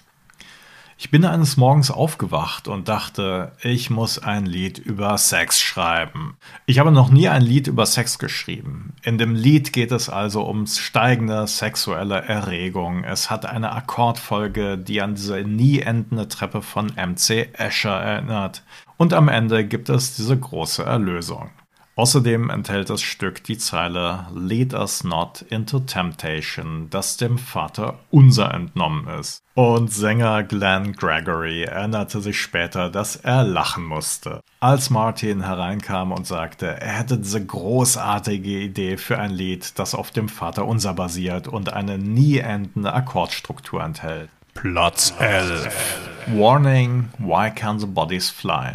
Ich 0.99 1.11
bin 1.11 1.27
eines 1.27 1.59
Morgens 1.59 1.91
aufgewacht 1.91 2.69
und 2.69 2.89
dachte, 2.89 3.53
ich 3.63 3.91
muss 3.91 4.19
ein 4.19 4.47
Lied 4.47 4.79
über 4.79 5.19
Sex 5.19 5.61
schreiben. 5.61 6.39
Ich 6.65 6.79
habe 6.79 6.91
noch 6.91 7.11
nie 7.11 7.29
ein 7.29 7.43
Lied 7.43 7.67
über 7.67 7.85
Sex 7.85 8.19
geschrieben. 8.19 8.95
In 9.03 9.19
dem 9.19 9.35
Lied 9.35 9.75
geht 9.75 9.93
es 9.93 10.09
also 10.09 10.49
ums 10.49 10.79
steigende 10.79 11.47
sexuelle 11.49 12.23
Erregung. 12.23 13.05
Es 13.05 13.29
hat 13.29 13.45
eine 13.45 13.73
Akkordfolge, 13.73 14.79
die 14.79 15.03
an 15.03 15.17
diese 15.17 15.43
nie 15.43 15.81
endende 15.81 16.29
Treppe 16.29 16.63
von 16.63 16.87
MC 16.87 17.51
Escher 17.53 18.01
erinnert. 18.01 18.63
Und 18.97 19.13
am 19.13 19.29
Ende 19.29 19.67
gibt 19.67 19.91
es 19.91 20.17
diese 20.17 20.39
große 20.39 20.83
Erlösung. 20.83 21.51
Außerdem 21.99 22.51
enthält 22.51 22.91
das 22.91 23.01
Stück 23.01 23.43
die 23.45 23.57
Zeile 23.57 24.27
Lead 24.35 24.75
us 24.75 25.03
not 25.03 25.41
into 25.49 25.81
temptation, 25.81 26.89
das 26.91 27.17
dem 27.17 27.39
Vater 27.39 27.99
unser 28.11 28.53
entnommen 28.53 29.09
ist. 29.19 29.43
Und 29.55 29.91
Sänger 29.91 30.43
Glenn 30.43 30.93
Gregory 30.93 31.63
erinnerte 31.63 32.21
sich 32.21 32.39
später, 32.39 32.91
dass 32.91 33.17
er 33.17 33.45
lachen 33.45 33.85
musste. 33.85 34.43
Als 34.61 34.91
Martin 34.91 35.43
hereinkam 35.43 36.13
und 36.13 36.27
sagte, 36.27 36.67
er 36.67 36.99
hätte 36.99 37.17
diese 37.17 37.43
großartige 37.43 38.61
Idee 38.61 38.99
für 38.99 39.19
ein 39.19 39.31
Lied, 39.31 39.79
das 39.79 39.95
auf 39.95 40.11
dem 40.11 40.29
Vater 40.29 40.67
unser 40.67 40.93
basiert 40.93 41.49
und 41.49 41.73
eine 41.73 41.97
nie 41.97 42.37
endende 42.37 42.93
Akkordstruktur 42.93 43.83
enthält. 43.83 44.29
Platz 44.53 45.15
11 45.19 46.01
Warning, 46.27 47.09
Why 47.17 47.49
Can't 47.49 47.79
the 47.81 47.87
Bodies 47.87 48.29
Fly? 48.29 48.75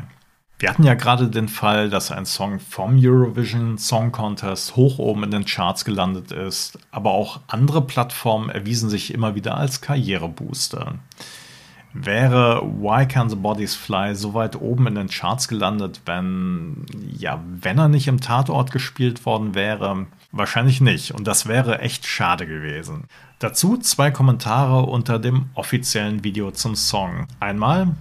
Wir 0.61 0.69
hatten 0.69 0.83
ja 0.83 0.93
gerade 0.93 1.27
den 1.27 1.47
Fall, 1.47 1.89
dass 1.89 2.11
ein 2.11 2.27
Song 2.27 2.59
vom 2.59 2.95
Eurovision 2.95 3.79
Song 3.79 4.11
Contest 4.11 4.75
hoch 4.75 4.99
oben 4.99 5.23
in 5.23 5.31
den 5.31 5.45
Charts 5.45 5.85
gelandet 5.85 6.31
ist, 6.31 6.77
aber 6.91 7.13
auch 7.13 7.39
andere 7.47 7.81
Plattformen 7.81 8.51
erwiesen 8.51 8.87
sich 8.87 9.11
immer 9.11 9.33
wieder 9.33 9.57
als 9.57 9.81
Karrierebooster. 9.81 10.99
Wäre 11.95 12.61
Why 12.61 13.07
Can 13.07 13.27
the 13.27 13.37
Bodies 13.37 13.73
Fly 13.73 14.13
so 14.15 14.35
weit 14.35 14.55
oben 14.55 14.85
in 14.85 14.93
den 14.93 15.09
Charts 15.09 15.47
gelandet, 15.47 16.01
wenn, 16.05 16.85
ja, 17.17 17.43
wenn 17.59 17.79
er 17.79 17.87
nicht 17.87 18.07
im 18.07 18.21
Tatort 18.21 18.69
gespielt 18.69 19.25
worden 19.25 19.55
wäre? 19.55 20.05
Wahrscheinlich 20.31 20.79
nicht. 20.79 21.11
Und 21.15 21.25
das 21.25 21.47
wäre 21.47 21.79
echt 21.79 22.05
schade 22.05 22.45
gewesen. 22.45 23.05
Dazu 23.39 23.77
zwei 23.77 24.11
Kommentare 24.11 24.83
unter 24.83 25.17
dem 25.17 25.49
offiziellen 25.55 26.23
Video 26.23 26.51
zum 26.51 26.75
Song. 26.75 27.25
Einmal, 27.39 27.95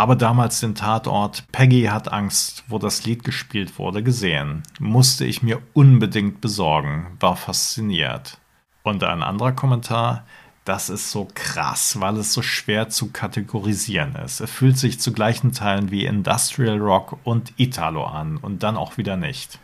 habe 0.00 0.16
damals 0.16 0.60
den 0.60 0.74
Tatort 0.74 1.44
Peggy 1.52 1.82
hat 1.82 2.10
Angst, 2.10 2.64
wo 2.68 2.78
das 2.78 3.04
Lied 3.04 3.22
gespielt 3.22 3.78
wurde, 3.78 4.02
gesehen. 4.02 4.62
Musste 4.78 5.26
ich 5.26 5.42
mir 5.42 5.60
unbedingt 5.74 6.40
besorgen, 6.40 7.18
war 7.20 7.36
fasziniert. 7.36 8.38
Und 8.82 9.04
ein 9.04 9.22
anderer 9.22 9.52
Kommentar, 9.52 10.24
das 10.64 10.88
ist 10.88 11.10
so 11.10 11.28
krass, 11.34 12.00
weil 12.00 12.16
es 12.16 12.32
so 12.32 12.40
schwer 12.40 12.88
zu 12.88 13.10
kategorisieren 13.12 14.14
ist. 14.14 14.40
Es 14.40 14.50
fühlt 14.50 14.78
sich 14.78 14.98
zu 15.00 15.12
gleichen 15.12 15.52
Teilen 15.52 15.90
wie 15.90 16.06
Industrial 16.06 16.78
Rock 16.78 17.18
und 17.24 17.52
Italo 17.58 18.06
an 18.06 18.38
und 18.38 18.62
dann 18.62 18.78
auch 18.78 18.96
wieder 18.96 19.18
nicht. 19.18 19.58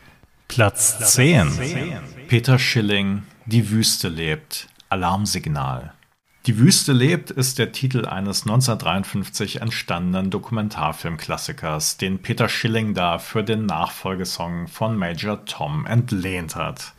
Platz 0.48 0.98
10. 1.14 1.50
Peter 2.28 2.58
Schilling, 2.58 3.22
Die 3.46 3.70
Wüste 3.70 4.08
lebt. 4.08 4.68
Alarmsignal. 4.90 5.94
Die 6.46 6.58
Wüste 6.58 6.92
lebt 6.92 7.32
ist 7.32 7.58
der 7.58 7.72
Titel 7.72 8.06
eines 8.06 8.42
1953 8.42 9.62
entstandenen 9.62 10.30
Dokumentarfilmklassikers, 10.30 11.96
den 11.96 12.22
Peter 12.22 12.48
Schilling 12.48 12.94
da 12.94 13.18
für 13.18 13.42
den 13.42 13.66
Nachfolgesong 13.66 14.68
von 14.68 14.96
Major 14.96 15.44
Tom 15.44 15.86
entlehnt 15.86 16.54
hat 16.54 16.94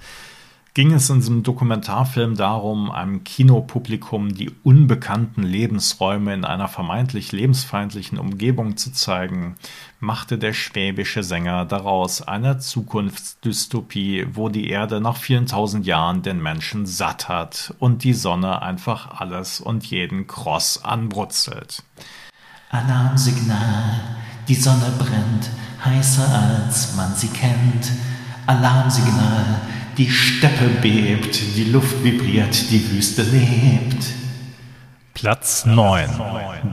ging 0.77 0.93
es 0.93 1.09
in 1.09 1.21
diesem 1.21 1.41
Dokumentarfilm 1.41 2.35
darum, 2.35 2.91
einem 2.91 3.23
Kinopublikum 3.23 4.35
die 4.35 4.51
unbekannten 4.61 5.41
Lebensräume 5.41 6.35
in 6.35 6.45
einer 6.45 6.67
vermeintlich 6.67 7.31
lebensfeindlichen 7.31 8.19
Umgebung 8.19 8.77
zu 8.77 8.91
zeigen, 8.91 9.55
machte 9.99 10.37
der 10.37 10.53
schwäbische 10.53 11.23
Sänger 11.23 11.65
daraus 11.65 12.21
eine 12.21 12.59
Zukunftsdystopie, 12.59 14.27
wo 14.33 14.49
die 14.49 14.69
Erde 14.69 15.01
nach 15.01 15.17
vielen 15.17 15.47
tausend 15.47 15.87
Jahren 15.87 16.21
den 16.21 16.43
Menschen 16.43 16.85
satt 16.85 17.27
hat 17.27 17.73
und 17.79 18.03
die 18.03 18.13
Sonne 18.13 18.61
einfach 18.61 19.19
alles 19.19 19.59
und 19.59 19.83
jeden 19.87 20.27
Kross 20.27 20.85
anbrutzelt. 20.85 21.81
Alarmsignal, 22.69 23.99
die 24.47 24.53
Sonne 24.53 24.93
brennt, 24.99 25.49
heißer 25.83 26.29
als 26.31 26.95
man 26.95 27.15
sie 27.15 27.29
kennt. 27.29 27.93
Alarmsignal, 28.47 29.59
die 29.97 30.09
Steppe 30.09 30.69
bebt, 30.81 31.57
die 31.57 31.65
Luft 31.65 32.01
vibriert, 32.01 32.71
die 32.71 32.91
Wüste 32.91 33.23
lebt. 33.23 34.05
Platz 35.13 35.65
9. 35.65 36.09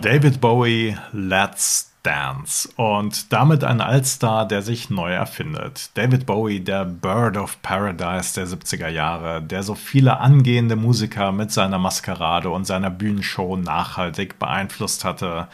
David 0.00 0.40
Bowie, 0.40 0.96
Let's 1.12 1.90
Dance. 2.04 2.68
Und 2.76 3.32
damit 3.32 3.64
ein 3.64 3.80
Allstar, 3.80 4.46
der 4.46 4.62
sich 4.62 4.88
neu 4.88 5.12
erfindet. 5.12 5.90
David 5.94 6.26
Bowie, 6.26 6.60
der 6.60 6.84
Bird 6.84 7.36
of 7.36 7.60
Paradise 7.62 8.34
der 8.34 8.46
70er 8.46 8.88
Jahre, 8.88 9.42
der 9.42 9.64
so 9.64 9.74
viele 9.74 10.18
angehende 10.18 10.76
Musiker 10.76 11.32
mit 11.32 11.50
seiner 11.50 11.78
Maskerade 11.78 12.50
und 12.50 12.66
seiner 12.66 12.90
Bühnenshow 12.90 13.56
nachhaltig 13.56 14.38
beeinflusst 14.38 15.04
hatte 15.04 15.48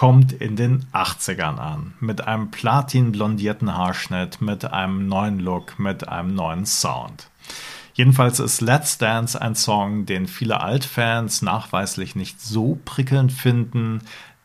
kommt 0.00 0.32
in 0.32 0.56
den 0.56 0.86
80ern 0.94 1.58
an. 1.58 1.92
Mit 2.00 2.26
einem 2.26 2.50
platinblondierten 2.50 3.76
Haarschnitt, 3.76 4.40
mit 4.40 4.64
einem 4.64 5.08
neuen 5.08 5.40
Look, 5.40 5.78
mit 5.78 6.08
einem 6.08 6.34
neuen 6.34 6.64
Sound. 6.64 7.28
Jedenfalls 7.92 8.40
ist 8.40 8.62
Let's 8.62 8.96
Dance 8.96 9.38
ein 9.38 9.54
Song, 9.54 10.06
den 10.06 10.26
viele 10.26 10.62
Altfans 10.62 11.42
nachweislich 11.42 12.16
nicht 12.16 12.40
so 12.40 12.78
prickelnd 12.86 13.30
finden, 13.30 14.00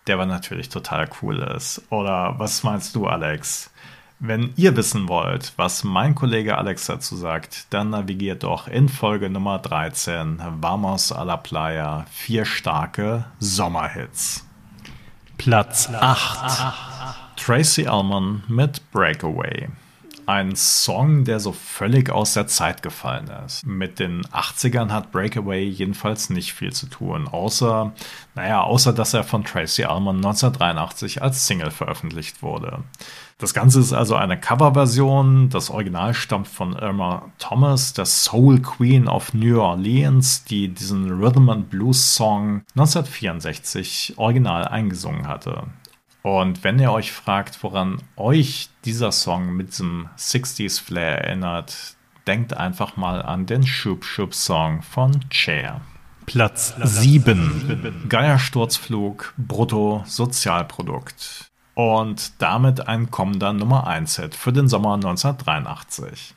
der 0.07 0.15
aber 0.15 0.25
natürlich 0.25 0.67
total 0.67 1.07
cool 1.21 1.39
ist. 1.39 1.83
Oder 1.89 2.35
was 2.37 2.63
meinst 2.63 2.93
du, 2.93 3.07
Alex? 3.07 3.71
Wenn 4.19 4.51
ihr 4.57 4.75
wissen 4.75 5.07
wollt, 5.07 5.53
was 5.55 5.85
mein 5.85 6.15
Kollege 6.15 6.57
Alex 6.57 6.87
dazu 6.87 7.15
sagt, 7.15 7.67
dann 7.69 7.91
navigiert 7.91 8.43
doch 8.43 8.67
in 8.67 8.89
Folge 8.89 9.29
Nummer 9.29 9.59
13 9.59 10.41
Vamos 10.59 11.13
a 11.13 11.23
la 11.23 11.37
Playa, 11.37 12.05
vier 12.11 12.43
starke 12.43 13.27
Sommerhits. 13.39 14.45
Platz 15.37 15.89
8. 15.89 16.73
Tracy 17.35 17.87
Ullman 17.87 18.43
mit 18.47 18.81
Breakaway. 18.91 19.69
Ein 20.27 20.55
Song, 20.55 21.23
der 21.23 21.39
so 21.39 21.51
völlig 21.51 22.09
aus 22.09 22.33
der 22.33 22.47
Zeit 22.47 22.81
gefallen 22.81 23.29
ist. 23.45 23.65
Mit 23.65 23.99
den 23.99 24.23
80ern 24.23 24.89
hat 24.89 25.11
Breakaway 25.11 25.67
jedenfalls 25.67 26.29
nicht 26.29 26.53
viel 26.53 26.73
zu 26.73 26.87
tun, 26.87 27.27
außer, 27.27 27.93
naja, 28.33 28.61
außer 28.61 28.93
dass 28.93 29.13
er 29.13 29.23
von 29.23 29.43
Tracy 29.43 29.83
Ullman 29.83 30.17
1983 30.17 31.21
als 31.21 31.45
Single 31.45 31.71
veröffentlicht 31.71 32.41
wurde. 32.41 32.79
Das 33.37 33.53
Ganze 33.53 33.81
ist 33.81 33.91
also 33.91 34.15
eine 34.15 34.39
Coverversion. 34.39 35.49
Das 35.49 35.69
Original 35.69 36.13
stammt 36.13 36.47
von 36.47 36.73
Irma 36.73 37.31
Thomas, 37.37 37.93
der 37.93 38.05
Soul 38.05 38.61
Queen 38.61 39.09
of 39.09 39.33
New 39.33 39.59
Orleans, 39.59 40.45
die 40.45 40.69
diesen 40.69 41.11
Rhythm 41.21 41.49
and 41.49 41.69
Blues 41.69 42.15
Song 42.15 42.63
1964 42.75 44.13
original 44.15 44.65
eingesungen 44.69 45.27
hatte. 45.27 45.63
Und 46.25 46.63
wenn 46.63 46.79
ihr 46.79 46.91
euch 46.91 47.11
fragt, 47.11 47.61
woran 47.61 48.01
euch 48.15 48.69
dieser 48.83 49.11
Song 49.11 49.55
mit 49.55 49.67
diesem 49.67 50.09
60s 50.17 50.81
Flair 50.81 51.23
erinnert, 51.23 51.95
denkt 52.25 52.57
einfach 52.57 52.97
mal 52.97 53.21
an 53.21 53.45
den 53.45 53.63
Schub 53.63 54.03
Schub 54.03 54.33
Song 54.33 54.81
von 54.81 55.19
Cher. 55.29 55.81
Platz 56.25 56.73
7. 56.81 58.07
Geiersturzflug, 58.09 59.35
Brutto, 59.37 60.03
Sozialprodukt. 60.07 61.51
Und 61.75 62.41
damit 62.41 62.87
ein 62.87 63.11
kommender 63.11 63.53
Nummer 63.53 63.85
1 63.85 64.15
Hit 64.15 64.33
für 64.33 64.51
den 64.51 64.67
Sommer 64.67 64.95
1983. 64.95 66.33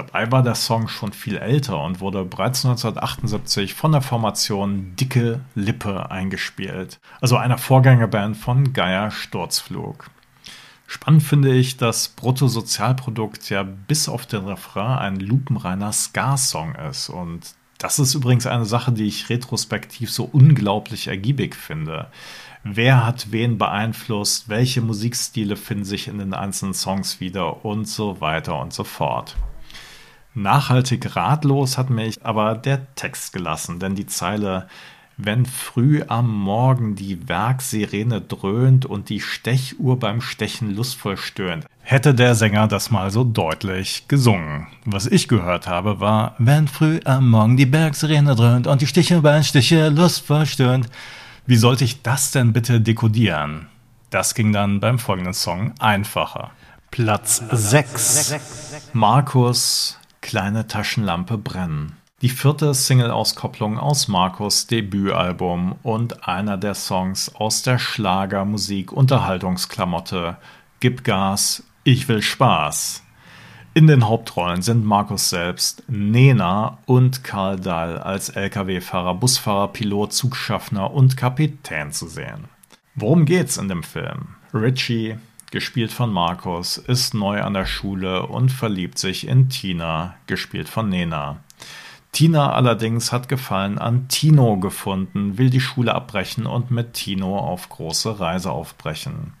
Dabei 0.00 0.32
war 0.32 0.42
der 0.42 0.54
Song 0.54 0.88
schon 0.88 1.12
viel 1.12 1.36
älter 1.36 1.82
und 1.82 2.00
wurde 2.00 2.24
bereits 2.24 2.64
1978 2.64 3.74
von 3.74 3.92
der 3.92 4.00
Formation 4.00 4.96
Dicke 4.96 5.40
Lippe 5.54 6.10
eingespielt, 6.10 7.00
also 7.20 7.36
einer 7.36 7.58
Vorgängerband 7.58 8.38
von 8.38 8.72
Geier 8.72 9.10
Sturzflug. 9.10 10.06
Spannend 10.86 11.22
finde 11.22 11.52
ich, 11.52 11.76
dass 11.76 12.08
Bruttosozialprodukt 12.08 13.50
ja 13.50 13.62
bis 13.62 14.08
auf 14.08 14.24
den 14.24 14.46
Refrain 14.46 14.98
ein 14.98 15.20
lupenreiner 15.20 15.92
Ska-Song 15.92 16.76
ist. 16.76 17.10
Und 17.10 17.54
das 17.76 17.98
ist 17.98 18.14
übrigens 18.14 18.46
eine 18.46 18.64
Sache, 18.64 18.92
die 18.92 19.06
ich 19.06 19.28
retrospektiv 19.28 20.10
so 20.10 20.24
unglaublich 20.24 21.08
ergiebig 21.08 21.56
finde. 21.56 22.06
Wer 22.64 23.04
hat 23.04 23.32
wen 23.32 23.58
beeinflusst? 23.58 24.48
Welche 24.48 24.80
Musikstile 24.80 25.56
finden 25.56 25.84
sich 25.84 26.08
in 26.08 26.16
den 26.16 26.32
einzelnen 26.32 26.74
Songs 26.74 27.20
wieder? 27.20 27.66
Und 27.66 27.86
so 27.86 28.22
weiter 28.22 28.58
und 28.58 28.72
so 28.72 28.84
fort. 28.84 29.36
Nachhaltig 30.34 31.16
ratlos 31.16 31.76
hat 31.76 31.90
mich 31.90 32.24
aber 32.24 32.54
der 32.54 32.94
Text 32.94 33.32
gelassen, 33.32 33.80
denn 33.80 33.94
die 33.94 34.06
Zeile 34.06 34.68
wenn 35.24 35.46
früh 35.46 36.02
am 36.06 36.30
Morgen 36.30 36.94
die 36.94 37.28
Werksirene 37.28 38.20
dröhnt 38.20 38.86
und 38.86 39.08
die 39.08 39.20
Stechuhr 39.20 39.98
beim 39.98 40.20
Stechen 40.20 40.74
lustvoll 40.74 41.16
stöhnt. 41.16 41.66
Hätte 41.82 42.14
der 42.14 42.34
Sänger 42.34 42.68
das 42.68 42.90
mal 42.90 43.10
so 43.10 43.24
deutlich 43.24 44.06
gesungen. 44.08 44.68
Was 44.84 45.06
ich 45.06 45.28
gehört 45.28 45.66
habe, 45.66 46.00
war 46.00 46.34
Wenn 46.38 46.68
früh 46.68 47.00
am 47.04 47.28
Morgen 47.30 47.56
die 47.56 47.66
Bergsirene 47.66 48.34
dröhnt 48.34 48.66
und 48.66 48.80
die 48.80 48.86
Stiche 48.86 49.20
beim 49.20 49.42
Stiche 49.42 49.88
lustvoll 49.88 50.46
stöhnt. 50.46 50.88
Wie 51.46 51.56
sollte 51.56 51.84
ich 51.84 52.02
das 52.02 52.30
denn 52.30 52.52
bitte 52.52 52.80
dekodieren? 52.80 53.66
Das 54.10 54.34
ging 54.34 54.52
dann 54.52 54.80
beim 54.80 54.98
folgenden 54.98 55.34
Song 55.34 55.72
einfacher. 55.78 56.50
Platz 56.90 57.42
6. 57.50 58.34
Markus 58.92 59.99
Kleine 60.20 60.66
Taschenlampe 60.66 61.38
brennen. 61.38 61.96
Die 62.22 62.28
vierte 62.28 62.74
Single-Auskopplung 62.74 63.78
aus 63.78 64.06
Markus 64.06 64.66
Debütalbum 64.66 65.76
und 65.82 66.28
einer 66.28 66.58
der 66.58 66.74
Songs 66.74 67.34
aus 67.34 67.62
der 67.62 67.78
Schlagermusik 67.78 68.92
Unterhaltungsklamotte 68.92 70.36
Gib 70.80 71.02
Gas, 71.04 71.64
ich 71.84 72.08
will 72.08 72.20
Spaß. 72.20 73.02
In 73.72 73.86
den 73.86 74.06
Hauptrollen 74.06 74.62
sind 74.62 74.84
Markus 74.84 75.30
selbst, 75.30 75.84
Nena 75.88 76.78
und 76.86 77.24
Karl 77.24 77.58
Dahl 77.58 77.98
als 77.98 78.28
Lkw-Fahrer, 78.28 79.14
Busfahrer, 79.14 79.68
Pilot, 79.68 80.12
Zugschaffner 80.12 80.90
und 80.92 81.16
Kapitän 81.16 81.92
zu 81.92 82.08
sehen. 82.08 82.48
Worum 82.94 83.24
geht's 83.24 83.56
in 83.56 83.68
dem 83.68 83.82
Film? 83.82 84.34
Richie, 84.52 85.16
gespielt 85.50 85.92
von 85.92 86.12
Markus, 86.12 86.76
ist 86.78 87.14
neu 87.14 87.42
an 87.42 87.54
der 87.54 87.66
Schule 87.66 88.26
und 88.26 88.50
verliebt 88.50 88.98
sich 88.98 89.26
in 89.26 89.48
Tina, 89.48 90.14
gespielt 90.26 90.68
von 90.68 90.88
Nena. 90.88 91.40
Tina 92.12 92.52
allerdings 92.52 93.12
hat 93.12 93.28
Gefallen 93.28 93.78
an 93.78 94.08
Tino 94.08 94.58
gefunden, 94.58 95.38
will 95.38 95.50
die 95.50 95.60
Schule 95.60 95.94
abbrechen 95.94 96.46
und 96.46 96.70
mit 96.70 96.94
Tino 96.94 97.38
auf 97.38 97.68
große 97.68 98.18
Reise 98.18 98.50
aufbrechen. 98.50 99.34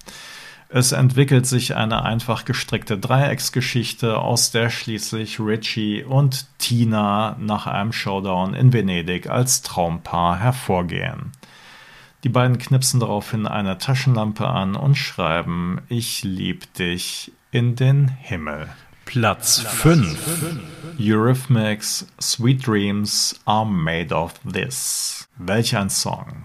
Es 0.72 0.92
entwickelt 0.92 1.46
sich 1.46 1.74
eine 1.74 2.04
einfach 2.04 2.44
gestrickte 2.44 2.96
Dreiecksgeschichte, 2.96 4.18
aus 4.18 4.52
der 4.52 4.70
schließlich 4.70 5.40
Richie 5.40 6.04
und 6.04 6.46
Tina 6.58 7.36
nach 7.40 7.66
einem 7.66 7.92
Showdown 7.92 8.54
in 8.54 8.72
Venedig 8.72 9.28
als 9.28 9.62
Traumpaar 9.62 10.38
hervorgehen. 10.38 11.32
Die 12.22 12.28
beiden 12.28 12.58
knipsen 12.58 13.00
daraufhin 13.00 13.46
eine 13.46 13.78
Taschenlampe 13.78 14.46
an 14.46 14.76
und 14.76 14.94
schreiben 14.96 15.80
Ich 15.88 16.22
lieb 16.22 16.72
dich 16.74 17.32
in 17.50 17.76
den 17.76 18.08
Himmel. 18.08 18.68
Platz 19.06 19.60
5 19.60 20.60
Eurythmics 21.00 22.06
Sweet 22.20 22.66
Dreams 22.66 23.40
Are 23.46 23.64
Made 23.64 24.14
of 24.14 24.34
This. 24.40 25.28
Welch 25.38 25.74
ein 25.74 25.88
Song. 25.88 26.44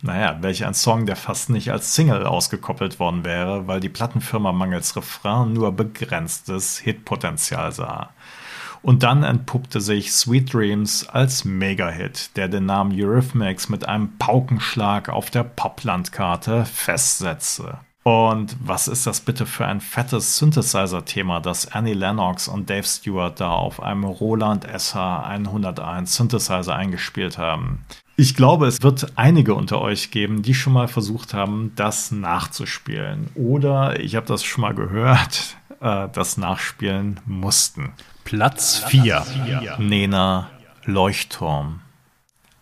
Naja, 0.00 0.38
welch 0.40 0.64
ein 0.64 0.74
Song, 0.74 1.04
der 1.04 1.16
fast 1.16 1.50
nicht 1.50 1.70
als 1.70 1.94
Single 1.94 2.24
ausgekoppelt 2.24 2.98
worden 2.98 3.24
wäre, 3.24 3.66
weil 3.68 3.80
die 3.80 3.90
Plattenfirma 3.90 4.52
mangels 4.52 4.96
Refrain 4.96 5.52
nur 5.52 5.72
begrenztes 5.72 6.78
Hitpotenzial 6.78 7.70
sah. 7.72 8.10
Und 8.82 9.02
dann 9.02 9.22
entpuppte 9.22 9.80
sich 9.80 10.12
Sweet 10.12 10.52
Dreams 10.52 11.08
als 11.08 11.44
Mega-Hit, 11.44 12.36
der 12.36 12.48
den 12.48 12.66
Namen 12.66 12.92
Eurythmics 12.92 13.68
mit 13.68 13.88
einem 13.88 14.16
Paukenschlag 14.18 15.08
auf 15.08 15.30
der 15.30 15.44
Poplandkarte 15.44 16.64
festsetzte. 16.64 17.78
Und 18.04 18.56
was 18.64 18.88
ist 18.88 19.06
das 19.06 19.20
bitte 19.20 19.44
für 19.44 19.66
ein 19.66 19.82
fettes 19.82 20.38
Synthesizer-Thema, 20.38 21.40
das 21.40 21.70
Annie 21.70 21.92
Lennox 21.92 22.48
und 22.48 22.70
Dave 22.70 22.84
Stewart 22.86 23.38
da 23.38 23.50
auf 23.50 23.82
einem 23.82 24.04
Roland 24.04 24.66
SH101 24.66 26.06
Synthesizer 26.06 26.74
eingespielt 26.74 27.36
haben? 27.36 27.84
Ich 28.16 28.34
glaube, 28.34 28.66
es 28.66 28.82
wird 28.82 29.12
einige 29.16 29.54
unter 29.54 29.80
euch 29.80 30.10
geben, 30.10 30.42
die 30.42 30.54
schon 30.54 30.72
mal 30.72 30.88
versucht 30.88 31.34
haben, 31.34 31.72
das 31.76 32.10
nachzuspielen. 32.10 33.28
Oder 33.34 34.00
ich 34.00 34.16
habe 34.16 34.26
das 34.26 34.42
schon 34.42 34.62
mal 34.62 34.74
gehört, 34.74 35.56
äh, 35.80 36.08
das 36.10 36.38
nachspielen 36.38 37.20
mussten. 37.26 37.92
Platz 38.28 38.84
4. 38.88 39.24
Nena 39.78 40.50
Leuchtturm. 40.84 41.80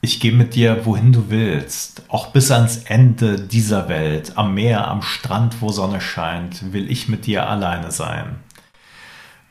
Ich 0.01 0.21
gehe 0.21 0.31
mit 0.31 0.55
dir, 0.55 0.87
wohin 0.87 1.13
du 1.13 1.29
willst, 1.29 2.05
auch 2.07 2.29
bis 2.29 2.53
ans 2.53 2.85
Ende 2.85 3.41
dieser 3.41 3.89
Welt, 3.89 4.35
am 4.37 4.55
Meer, 4.55 4.87
am 4.87 5.03
Strand, 5.03 5.61
wo 5.61 5.71
Sonne 5.73 6.01
scheint, 6.01 6.73
will 6.73 6.89
ich 6.89 7.09
mit 7.09 7.27
dir 7.27 7.49
alleine 7.49 7.91
sein. 7.91 8.37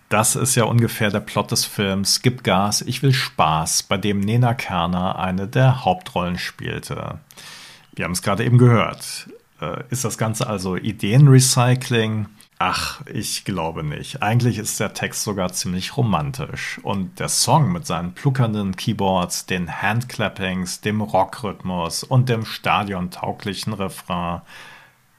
Das 0.08 0.38
ist 0.38 0.56
ja 0.56 0.63
ungefähr 0.63 1.12
der 1.12 1.19
Plot 1.19 1.51
des 1.51 1.65
Films 1.65 2.21
Gib 2.21 2.45
Gas, 2.45 2.82
ich 2.82 3.04
will 3.04 3.12
Spaß, 3.12 3.84
bei 3.84 3.97
dem 3.97 4.21
Nena 4.21 4.54
Kerner 4.54 5.19
eine 5.19 5.49
der 5.49 5.84
Hauptrollen 5.84 6.38
spielte. 6.38 7.19
Wir 7.93 8.06
haben 8.06 8.13
es 8.13 8.21
gerade 8.21 8.45
eben 8.45 8.58
gehört. 8.58 9.28
Äh, 9.60 9.84
ist 9.89 10.06
das 10.06 10.17
Ganze 10.17 10.47
also 10.47 10.78
Ideenrecycling? 10.78 12.28
Ach, 12.58 13.02
ich 13.06 13.44
glaube 13.44 13.84
nicht. 13.84 14.24
Eigentlich 14.24 14.58
ist 14.58 14.80
der 14.80 14.94
Text 14.94 15.24
sogar 15.24 15.52
ziemlich 15.52 15.98
romantisch. 15.98 16.80
Und 16.84 17.20
der 17.20 17.28
Song 17.28 17.72
mit 17.72 17.86
seinen 17.86 18.13
pluckernden 18.13 18.78
Keyboards, 18.78 19.46
den 19.46 19.82
Handclappings, 19.82 20.80
dem 20.80 21.02
Rockrhythmus 21.02 22.04
und 22.04 22.30
dem 22.30 22.46
stadiontauglichen 22.46 23.74
Refrain, 23.74 24.41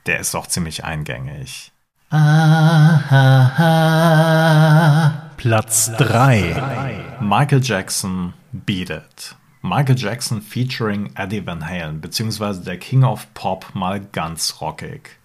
der 0.07 0.20
ist 0.20 0.35
auch 0.35 0.46
ziemlich 0.46 0.85
eingängig. 0.85 1.72
Ah, 2.11 3.01
ah, 3.11 3.53
ah. 3.59 5.12
Platz 5.37 5.92
3. 5.99 7.18
Michael 7.20 7.61
Jackson 7.62 8.33
Beat 8.53 8.90
It. 8.90 9.37
Michael 9.61 9.96
Jackson 9.99 10.40
featuring 10.40 11.11
Eddie 11.16 11.44
Van 11.44 11.68
Halen, 11.68 12.01
beziehungsweise 12.01 12.62
der 12.62 12.79
King 12.79 13.05
of 13.05 13.27
Pop 13.35 13.75
mal 13.75 14.01
ganz 14.01 14.61
rockig. 14.61 15.18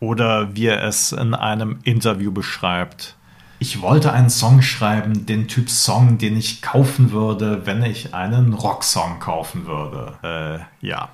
Oder 0.00 0.54
wie 0.54 0.66
er 0.66 0.82
es 0.84 1.12
in 1.12 1.34
einem 1.34 1.78
Interview 1.84 2.32
beschreibt. 2.32 3.16
Ich 3.58 3.80
wollte 3.80 4.12
einen 4.12 4.30
Song 4.30 4.60
schreiben, 4.60 5.26
den 5.26 5.48
Typ 5.48 5.70
Song, 5.70 6.18
den 6.18 6.36
ich 6.36 6.60
kaufen 6.60 7.12
würde, 7.12 7.64
wenn 7.64 7.82
ich 7.82 8.12
einen 8.14 8.52
Rocksong 8.52 9.20
kaufen 9.20 9.66
würde. 9.66 10.18
Äh, 10.82 10.86
ja. 10.86 11.08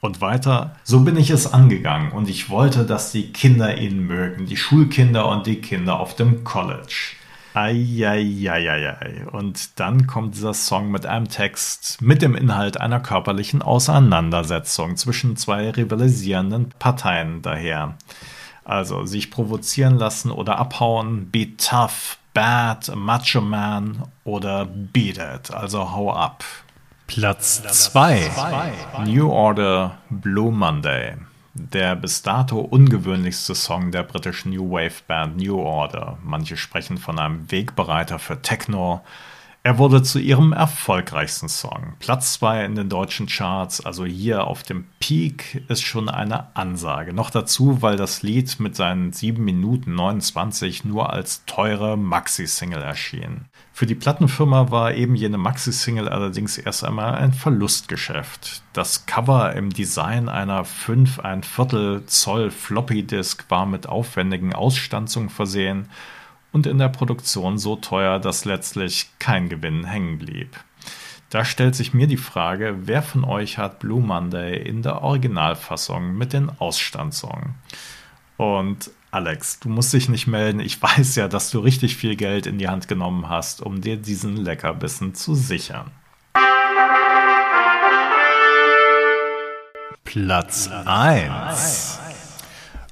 Und 0.00 0.20
weiter, 0.20 0.76
so 0.84 1.00
bin 1.00 1.16
ich 1.16 1.30
es 1.30 1.52
angegangen 1.52 2.12
und 2.12 2.28
ich 2.28 2.48
wollte, 2.48 2.84
dass 2.84 3.10
die 3.10 3.32
Kinder 3.32 3.78
ihn 3.78 4.06
mögen, 4.06 4.46
die 4.46 4.56
Schulkinder 4.56 5.26
und 5.28 5.46
die 5.46 5.60
Kinder 5.60 5.98
auf 5.98 6.14
dem 6.14 6.44
College. 6.44 7.16
Eieieiei. 7.56 9.26
Und 9.32 9.80
dann 9.80 10.06
kommt 10.06 10.34
dieser 10.34 10.52
Song 10.52 10.90
mit 10.90 11.06
einem 11.06 11.28
Text 11.28 12.02
mit 12.02 12.20
dem 12.20 12.34
Inhalt 12.34 12.78
einer 12.78 13.00
körperlichen 13.00 13.62
Auseinandersetzung 13.62 14.96
zwischen 14.96 15.36
zwei 15.38 15.70
rivalisierenden 15.70 16.68
Parteien 16.78 17.40
daher. 17.40 17.96
Also 18.64 19.06
sich 19.06 19.30
provozieren 19.30 19.96
lassen 19.96 20.30
oder 20.30 20.58
abhauen, 20.58 21.30
be 21.30 21.56
tough, 21.56 22.18
bad, 22.34 22.94
macho 22.94 23.40
man 23.40 24.02
oder 24.24 24.66
beat 24.66 25.16
it, 25.16 25.50
also 25.50 25.92
hau 25.92 26.12
ab. 26.12 26.44
Platz 27.06 27.62
2. 27.62 28.30
New 29.06 29.30
Order 29.30 29.96
Blue 30.10 30.52
Monday 30.52 31.14
der 31.56 31.96
bis 31.96 32.22
dato 32.22 32.60
ungewöhnlichste 32.60 33.54
Song 33.54 33.90
der 33.90 34.02
britischen 34.02 34.52
New 34.52 34.70
Wave 34.70 35.02
Band 35.06 35.38
New 35.38 35.58
Order. 35.58 36.18
Manche 36.22 36.56
sprechen 36.56 36.98
von 36.98 37.18
einem 37.18 37.50
Wegbereiter 37.50 38.18
für 38.18 38.42
Techno. 38.42 39.02
Er 39.62 39.78
wurde 39.78 40.02
zu 40.02 40.20
ihrem 40.20 40.52
erfolgreichsten 40.52 41.48
Song. 41.48 41.94
Platz 41.98 42.34
2 42.34 42.64
in 42.66 42.76
den 42.76 42.88
deutschen 42.88 43.26
Charts, 43.26 43.84
also 43.84 44.04
hier 44.04 44.46
auf 44.46 44.62
dem 44.62 44.86
Peak, 45.00 45.64
ist 45.68 45.82
schon 45.82 46.08
eine 46.08 46.54
Ansage. 46.54 47.12
Noch 47.12 47.30
dazu, 47.30 47.82
weil 47.82 47.96
das 47.96 48.22
Lied 48.22 48.60
mit 48.60 48.76
seinen 48.76 49.12
7 49.12 49.42
Minuten 49.42 49.94
29 49.94 50.84
nur 50.84 51.12
als 51.12 51.44
teure 51.46 51.96
Maxi-Single 51.96 52.82
erschien. 52.82 53.46
Für 53.76 53.84
die 53.84 53.94
Plattenfirma 53.94 54.70
war 54.70 54.94
eben 54.94 55.14
jene 55.16 55.36
Maxi-Single 55.36 56.08
allerdings 56.08 56.56
erst 56.56 56.82
einmal 56.82 57.16
ein 57.16 57.34
Verlustgeschäft. 57.34 58.62
Das 58.72 59.04
Cover 59.04 59.52
im 59.52 59.68
Design 59.68 60.30
einer 60.30 60.64
5 60.64 61.18
ein 61.18 61.42
Viertel 61.42 62.06
Zoll 62.06 62.50
Floppy-Disk 62.50 63.44
war 63.50 63.66
mit 63.66 63.86
aufwendigen 63.86 64.54
Ausstanzungen 64.54 65.28
versehen 65.28 65.90
und 66.52 66.66
in 66.66 66.78
der 66.78 66.88
Produktion 66.88 67.58
so 67.58 67.76
teuer, 67.76 68.18
dass 68.18 68.46
letztlich 68.46 69.10
kein 69.18 69.50
Gewinn 69.50 69.84
hängen 69.84 70.16
blieb. 70.16 70.56
Da 71.28 71.44
stellt 71.44 71.74
sich 71.74 71.92
mir 71.92 72.06
die 72.06 72.16
Frage, 72.16 72.76
wer 72.84 73.02
von 73.02 73.24
euch 73.24 73.58
hat 73.58 73.80
Blue 73.80 74.00
Monday 74.00 74.56
in 74.56 74.80
der 74.80 75.02
Originalfassung 75.02 76.16
mit 76.16 76.32
den 76.32 76.48
Ausstandsungen? 76.48 77.56
Und 78.38 78.90
Alex, 79.16 79.60
du 79.60 79.70
musst 79.70 79.94
dich 79.94 80.10
nicht 80.10 80.26
melden. 80.26 80.60
Ich 80.60 80.82
weiß 80.82 81.14
ja, 81.14 81.26
dass 81.26 81.50
du 81.50 81.60
richtig 81.60 81.96
viel 81.96 82.16
Geld 82.16 82.44
in 82.46 82.58
die 82.58 82.68
Hand 82.68 82.86
genommen 82.86 83.30
hast, 83.30 83.62
um 83.62 83.80
dir 83.80 83.96
diesen 83.96 84.36
Leckerbissen 84.36 85.14
zu 85.14 85.34
sichern. 85.34 85.90
Platz 90.04 90.68
1. 90.84 91.98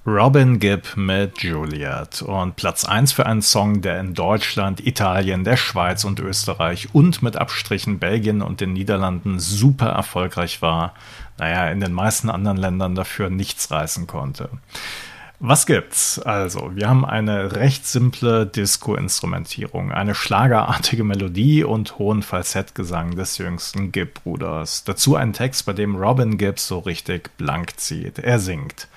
Robin 0.06 0.58
Gibb 0.60 0.96
mit 0.96 1.42
Juliet 1.42 2.22
und 2.22 2.56
Platz 2.56 2.86
1 2.86 3.12
für 3.12 3.26
einen 3.26 3.42
Song, 3.42 3.82
der 3.82 4.00
in 4.00 4.14
Deutschland, 4.14 4.86
Italien, 4.86 5.44
der 5.44 5.58
Schweiz 5.58 6.04
und 6.04 6.20
Österreich 6.20 6.94
und 6.94 7.22
mit 7.22 7.36
Abstrichen 7.36 7.98
Belgien 7.98 8.40
und 8.40 8.62
den 8.62 8.72
Niederlanden 8.72 9.38
super 9.40 9.88
erfolgreich 9.90 10.62
war. 10.62 10.94
Naja, 11.36 11.68
in 11.68 11.80
den 11.80 11.92
meisten 11.92 12.30
anderen 12.30 12.56
Ländern 12.56 12.94
dafür 12.94 13.28
nichts 13.28 13.70
reißen 13.70 14.06
konnte. 14.06 14.48
Was 15.46 15.66
gibt's? 15.66 16.18
Also, 16.18 16.70
wir 16.74 16.88
haben 16.88 17.04
eine 17.04 17.54
recht 17.54 17.86
simple 17.86 18.46
Disco-Instrumentierung, 18.46 19.92
eine 19.92 20.14
schlagerartige 20.14 21.04
Melodie 21.04 21.64
und 21.64 21.98
hohen 21.98 22.22
Falsettgesang 22.22 23.14
des 23.14 23.36
jüngsten 23.36 23.92
Gibb-Bruders. 23.92 24.84
Dazu 24.84 25.16
ein 25.16 25.34
Text, 25.34 25.66
bei 25.66 25.74
dem 25.74 25.96
Robin 25.96 26.38
Gibb 26.38 26.58
so 26.58 26.78
richtig 26.78 27.36
blank 27.36 27.78
zieht. 27.78 28.20
Er 28.20 28.38
singt. 28.38 28.88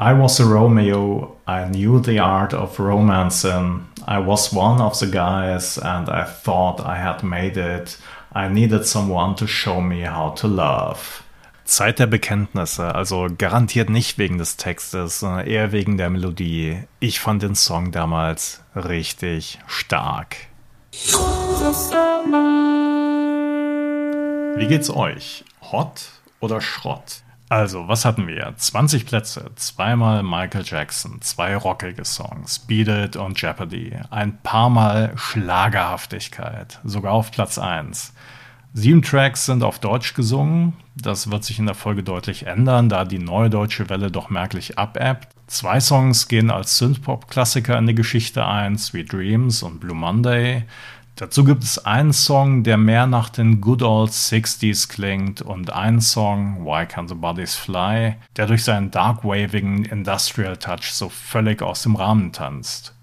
I 0.00 0.18
was 0.18 0.40
a 0.40 0.44
Romeo, 0.44 1.36
I 1.46 1.66
knew 1.68 2.02
the 2.02 2.18
art 2.18 2.54
of 2.54 2.80
romancing. 2.80 3.84
I 4.08 4.26
was 4.26 4.54
one 4.54 4.82
of 4.82 4.94
the 4.94 5.10
guys 5.10 5.78
and 5.78 6.08
I 6.08 6.24
thought 6.24 6.80
I 6.80 6.96
had 6.96 7.22
made 7.22 7.58
it. 7.58 7.98
I 8.34 8.48
needed 8.48 8.86
someone 8.86 9.36
to 9.36 9.46
show 9.46 9.82
me 9.82 10.06
how 10.06 10.34
to 10.36 10.48
love. 10.48 11.22
Zeit 11.70 12.00
der 12.00 12.06
Bekenntnisse, 12.06 12.94
also 12.94 13.28
garantiert 13.38 13.90
nicht 13.90 14.18
wegen 14.18 14.38
des 14.38 14.56
Textes, 14.56 15.20
sondern 15.20 15.46
eher 15.46 15.70
wegen 15.70 15.96
der 15.96 16.10
Melodie. 16.10 16.82
Ich 16.98 17.20
fand 17.20 17.42
den 17.42 17.54
Song 17.54 17.92
damals 17.92 18.64
richtig 18.74 19.60
stark. 19.68 20.36
Wie 24.56 24.66
geht's 24.66 24.90
euch? 24.90 25.44
Hot 25.70 26.06
oder 26.40 26.60
Schrott? 26.60 27.22
Also, 27.48 27.86
was 27.86 28.04
hatten 28.04 28.26
wir? 28.26 28.52
20 28.56 29.06
Plätze, 29.06 29.50
zweimal 29.54 30.24
Michael 30.24 30.64
Jackson, 30.64 31.20
zwei 31.20 31.56
rockige 31.56 32.04
Songs, 32.04 32.58
Beat 32.60 32.88
It 32.88 33.16
und 33.16 33.40
Jeopardy, 33.40 33.96
ein 34.10 34.38
paar 34.42 34.70
Mal 34.70 35.12
Schlagerhaftigkeit, 35.16 36.80
sogar 36.82 37.12
auf 37.12 37.30
Platz 37.30 37.58
1. 37.58 38.12
Sieben 38.72 39.02
Tracks 39.02 39.46
sind 39.46 39.64
auf 39.64 39.80
Deutsch 39.80 40.14
gesungen. 40.14 40.74
Das 40.94 41.30
wird 41.30 41.42
sich 41.42 41.58
in 41.58 41.66
der 41.66 41.74
Folge 41.74 42.04
deutlich 42.04 42.46
ändern, 42.46 42.88
da 42.88 43.04
die 43.04 43.18
neue 43.18 43.50
deutsche 43.50 43.88
Welle 43.88 44.12
doch 44.12 44.30
merklich 44.30 44.78
abebbt. 44.78 45.28
Zwei 45.48 45.80
Songs 45.80 46.28
gehen 46.28 46.52
als 46.52 46.78
Synthpop-Klassiker 46.78 47.76
in 47.76 47.88
die 47.88 47.96
Geschichte 47.96 48.46
ein, 48.46 48.78
Sweet 48.78 49.12
Dreams 49.12 49.64
und 49.64 49.80
Blue 49.80 49.96
Monday. 49.96 50.62
Dazu 51.16 51.42
gibt 51.42 51.64
es 51.64 51.84
einen 51.84 52.12
Song, 52.12 52.62
der 52.62 52.76
mehr 52.76 53.08
nach 53.08 53.28
den 53.28 53.60
Good 53.60 53.82
Old 53.82 54.12
60s 54.12 54.88
klingt 54.88 55.42
und 55.42 55.72
einen 55.72 56.00
Song, 56.00 56.64
Why 56.64 56.84
Can't 56.84 57.08
the 57.08 57.14
Bodies 57.14 57.56
Fly, 57.56 58.14
der 58.36 58.46
durch 58.46 58.62
seinen 58.62 58.92
dark-wavigen 58.92 59.84
Industrial 59.84 60.56
Touch 60.56 60.92
so 60.92 61.08
völlig 61.08 61.60
aus 61.60 61.82
dem 61.82 61.96
Rahmen 61.96 62.32
tanzt. 62.32 62.94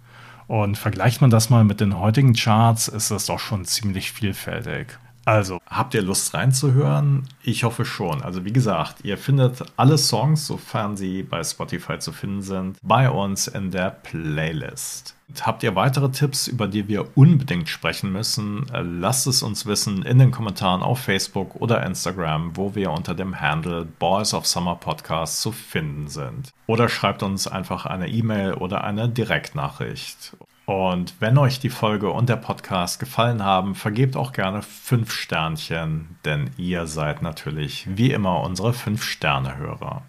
Und 0.47 0.77
vergleicht 0.77 1.19
man 1.19 1.29
das 1.29 1.49
mal 1.49 1.65
mit 1.65 1.81
den 1.81 1.99
heutigen 1.99 2.33
Charts, 2.33 2.87
ist 2.87 3.11
das 3.11 3.25
doch 3.25 3.39
schon 3.39 3.65
ziemlich 3.65 4.13
vielfältig. 4.13 4.97
Also, 5.27 5.59
habt 5.69 5.93
ihr 5.93 6.03
Lust 6.03 6.33
reinzuhören? 6.33 7.27
Ich 7.43 7.65
hoffe 7.65 7.83
schon. 7.83 8.21
Also, 8.21 8.45
wie 8.45 8.53
gesagt, 8.53 9.03
ihr 9.03 9.17
findet 9.17 9.61
alle 9.75 9.97
Songs, 9.97 10.47
sofern 10.47 10.95
sie 10.95 11.21
bei 11.21 11.43
Spotify 11.43 11.99
zu 11.99 12.13
finden 12.13 12.41
sind, 12.41 12.77
bei 12.81 13.09
uns 13.09 13.47
in 13.49 13.69
der 13.69 13.89
Playlist. 13.89 15.17
Habt 15.41 15.63
ihr 15.63 15.75
weitere 15.75 16.09
Tipps, 16.11 16.47
über 16.47 16.69
die 16.69 16.87
wir 16.87 17.17
unbedingt 17.17 17.67
sprechen 17.67 18.13
müssen? 18.13 18.65
Lasst 18.71 19.27
es 19.27 19.43
uns 19.43 19.65
wissen 19.65 20.03
in 20.03 20.17
den 20.17 20.31
Kommentaren 20.31 20.81
auf 20.81 20.99
Facebook 20.99 21.55
oder 21.55 21.85
Instagram, 21.85 22.55
wo 22.55 22.75
wir 22.75 22.91
unter 22.91 23.13
dem 23.13 23.41
Handle 23.41 23.85
Boys 23.99 24.33
of 24.33 24.47
Summer 24.47 24.77
Podcast 24.77 25.41
zu 25.41 25.51
finden 25.51 26.07
sind. 26.07 26.51
Oder 26.67 26.87
schreibt 26.87 27.21
uns 27.21 27.45
einfach 27.45 27.85
eine 27.85 28.07
E-Mail 28.07 28.53
oder 28.53 28.85
eine 28.85 29.09
Direktnachricht. 29.09 30.37
Und 30.67 31.15
wenn 31.21 31.37
euch 31.37 31.61
die 31.61 31.69
Folge 31.69 32.11
und 32.11 32.27
der 32.27 32.35
Podcast 32.35 32.99
gefallen 32.99 33.41
haben, 33.41 33.73
vergebt 33.73 34.17
auch 34.17 34.33
gerne 34.33 34.61
fünf 34.61 35.13
Sternchen, 35.13 36.17
denn 36.25 36.49
ihr 36.57 36.87
seid 36.87 37.21
natürlich 37.21 37.87
wie 37.95 38.11
immer 38.11 38.41
unsere 38.41 38.73
fünf 38.73 39.01
Sterne-Hörer. 39.01 40.01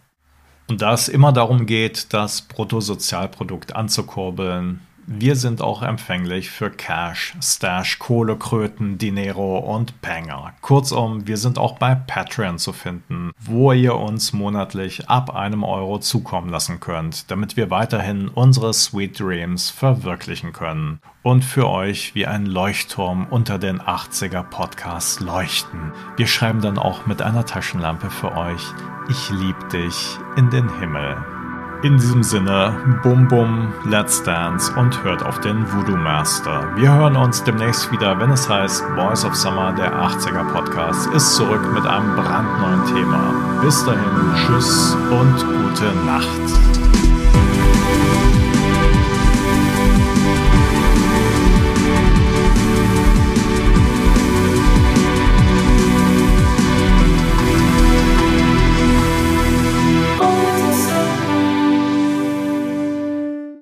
Und 0.68 0.82
da 0.82 0.94
es 0.94 1.08
immer 1.08 1.30
darum 1.30 1.64
geht, 1.64 2.12
das 2.12 2.42
Bruttosozialprodukt 2.42 3.76
anzukurbeln, 3.76 4.80
wir 5.10 5.36
sind 5.36 5.62
auch 5.62 5.82
empfänglich 5.82 6.50
für 6.50 6.70
Cash, 6.70 7.32
Stash, 7.42 7.98
Kohlekröten, 7.98 8.98
Dinero 8.98 9.58
und 9.58 10.02
Panger. 10.02 10.52
Kurzum, 10.60 11.26
wir 11.26 11.38
sind 11.38 11.58
auch 11.58 11.78
bei 11.78 11.94
Patreon 11.94 12.58
zu 12.58 12.74
finden, 12.74 13.32
wo 13.40 13.72
ihr 13.72 13.94
uns 13.94 14.34
monatlich 14.34 15.08
ab 15.08 15.34
einem 15.34 15.64
Euro 15.64 15.98
zukommen 15.98 16.50
lassen 16.50 16.78
könnt, 16.78 17.30
damit 17.30 17.56
wir 17.56 17.70
weiterhin 17.70 18.28
unsere 18.28 18.74
Sweet 18.74 19.18
Dreams 19.18 19.70
verwirklichen 19.70 20.52
können 20.52 21.00
und 21.22 21.42
für 21.42 21.70
euch 21.70 22.14
wie 22.14 22.26
ein 22.26 22.44
Leuchtturm 22.44 23.26
unter 23.30 23.58
den 23.58 23.80
80er 23.80 24.42
Podcasts 24.42 25.20
leuchten. 25.20 25.92
Wir 26.18 26.26
schreiben 26.26 26.60
dann 26.60 26.76
auch 26.76 27.06
mit 27.06 27.22
einer 27.22 27.46
Taschenlampe 27.46 28.10
für 28.10 28.36
euch, 28.36 28.62
ich 29.08 29.30
lieb 29.30 29.70
dich 29.70 30.18
in 30.36 30.50
den 30.50 30.68
Himmel. 30.78 31.37
In 31.82 31.96
diesem 31.96 32.24
Sinne, 32.24 32.98
bum 33.04 33.28
bum, 33.28 33.72
let's 33.84 34.20
dance 34.24 34.72
und 34.74 35.00
hört 35.04 35.22
auf 35.22 35.38
den 35.40 35.64
Voodoo 35.72 35.96
Master. 35.96 36.68
Wir 36.74 36.92
hören 36.92 37.14
uns 37.14 37.44
demnächst 37.44 37.92
wieder, 37.92 38.18
wenn 38.18 38.32
es 38.32 38.48
heißt 38.48 38.82
Boys 38.96 39.24
of 39.24 39.36
Summer, 39.36 39.72
der 39.74 39.94
80er 39.94 40.42
Podcast, 40.52 41.08
ist 41.14 41.36
zurück 41.36 41.62
mit 41.72 41.86
einem 41.86 42.16
brandneuen 42.16 42.84
Thema. 42.86 43.60
Bis 43.62 43.84
dahin, 43.84 44.34
tschüss 44.34 44.96
und 45.08 45.36
gute 45.36 45.94
Nacht. 46.04 46.77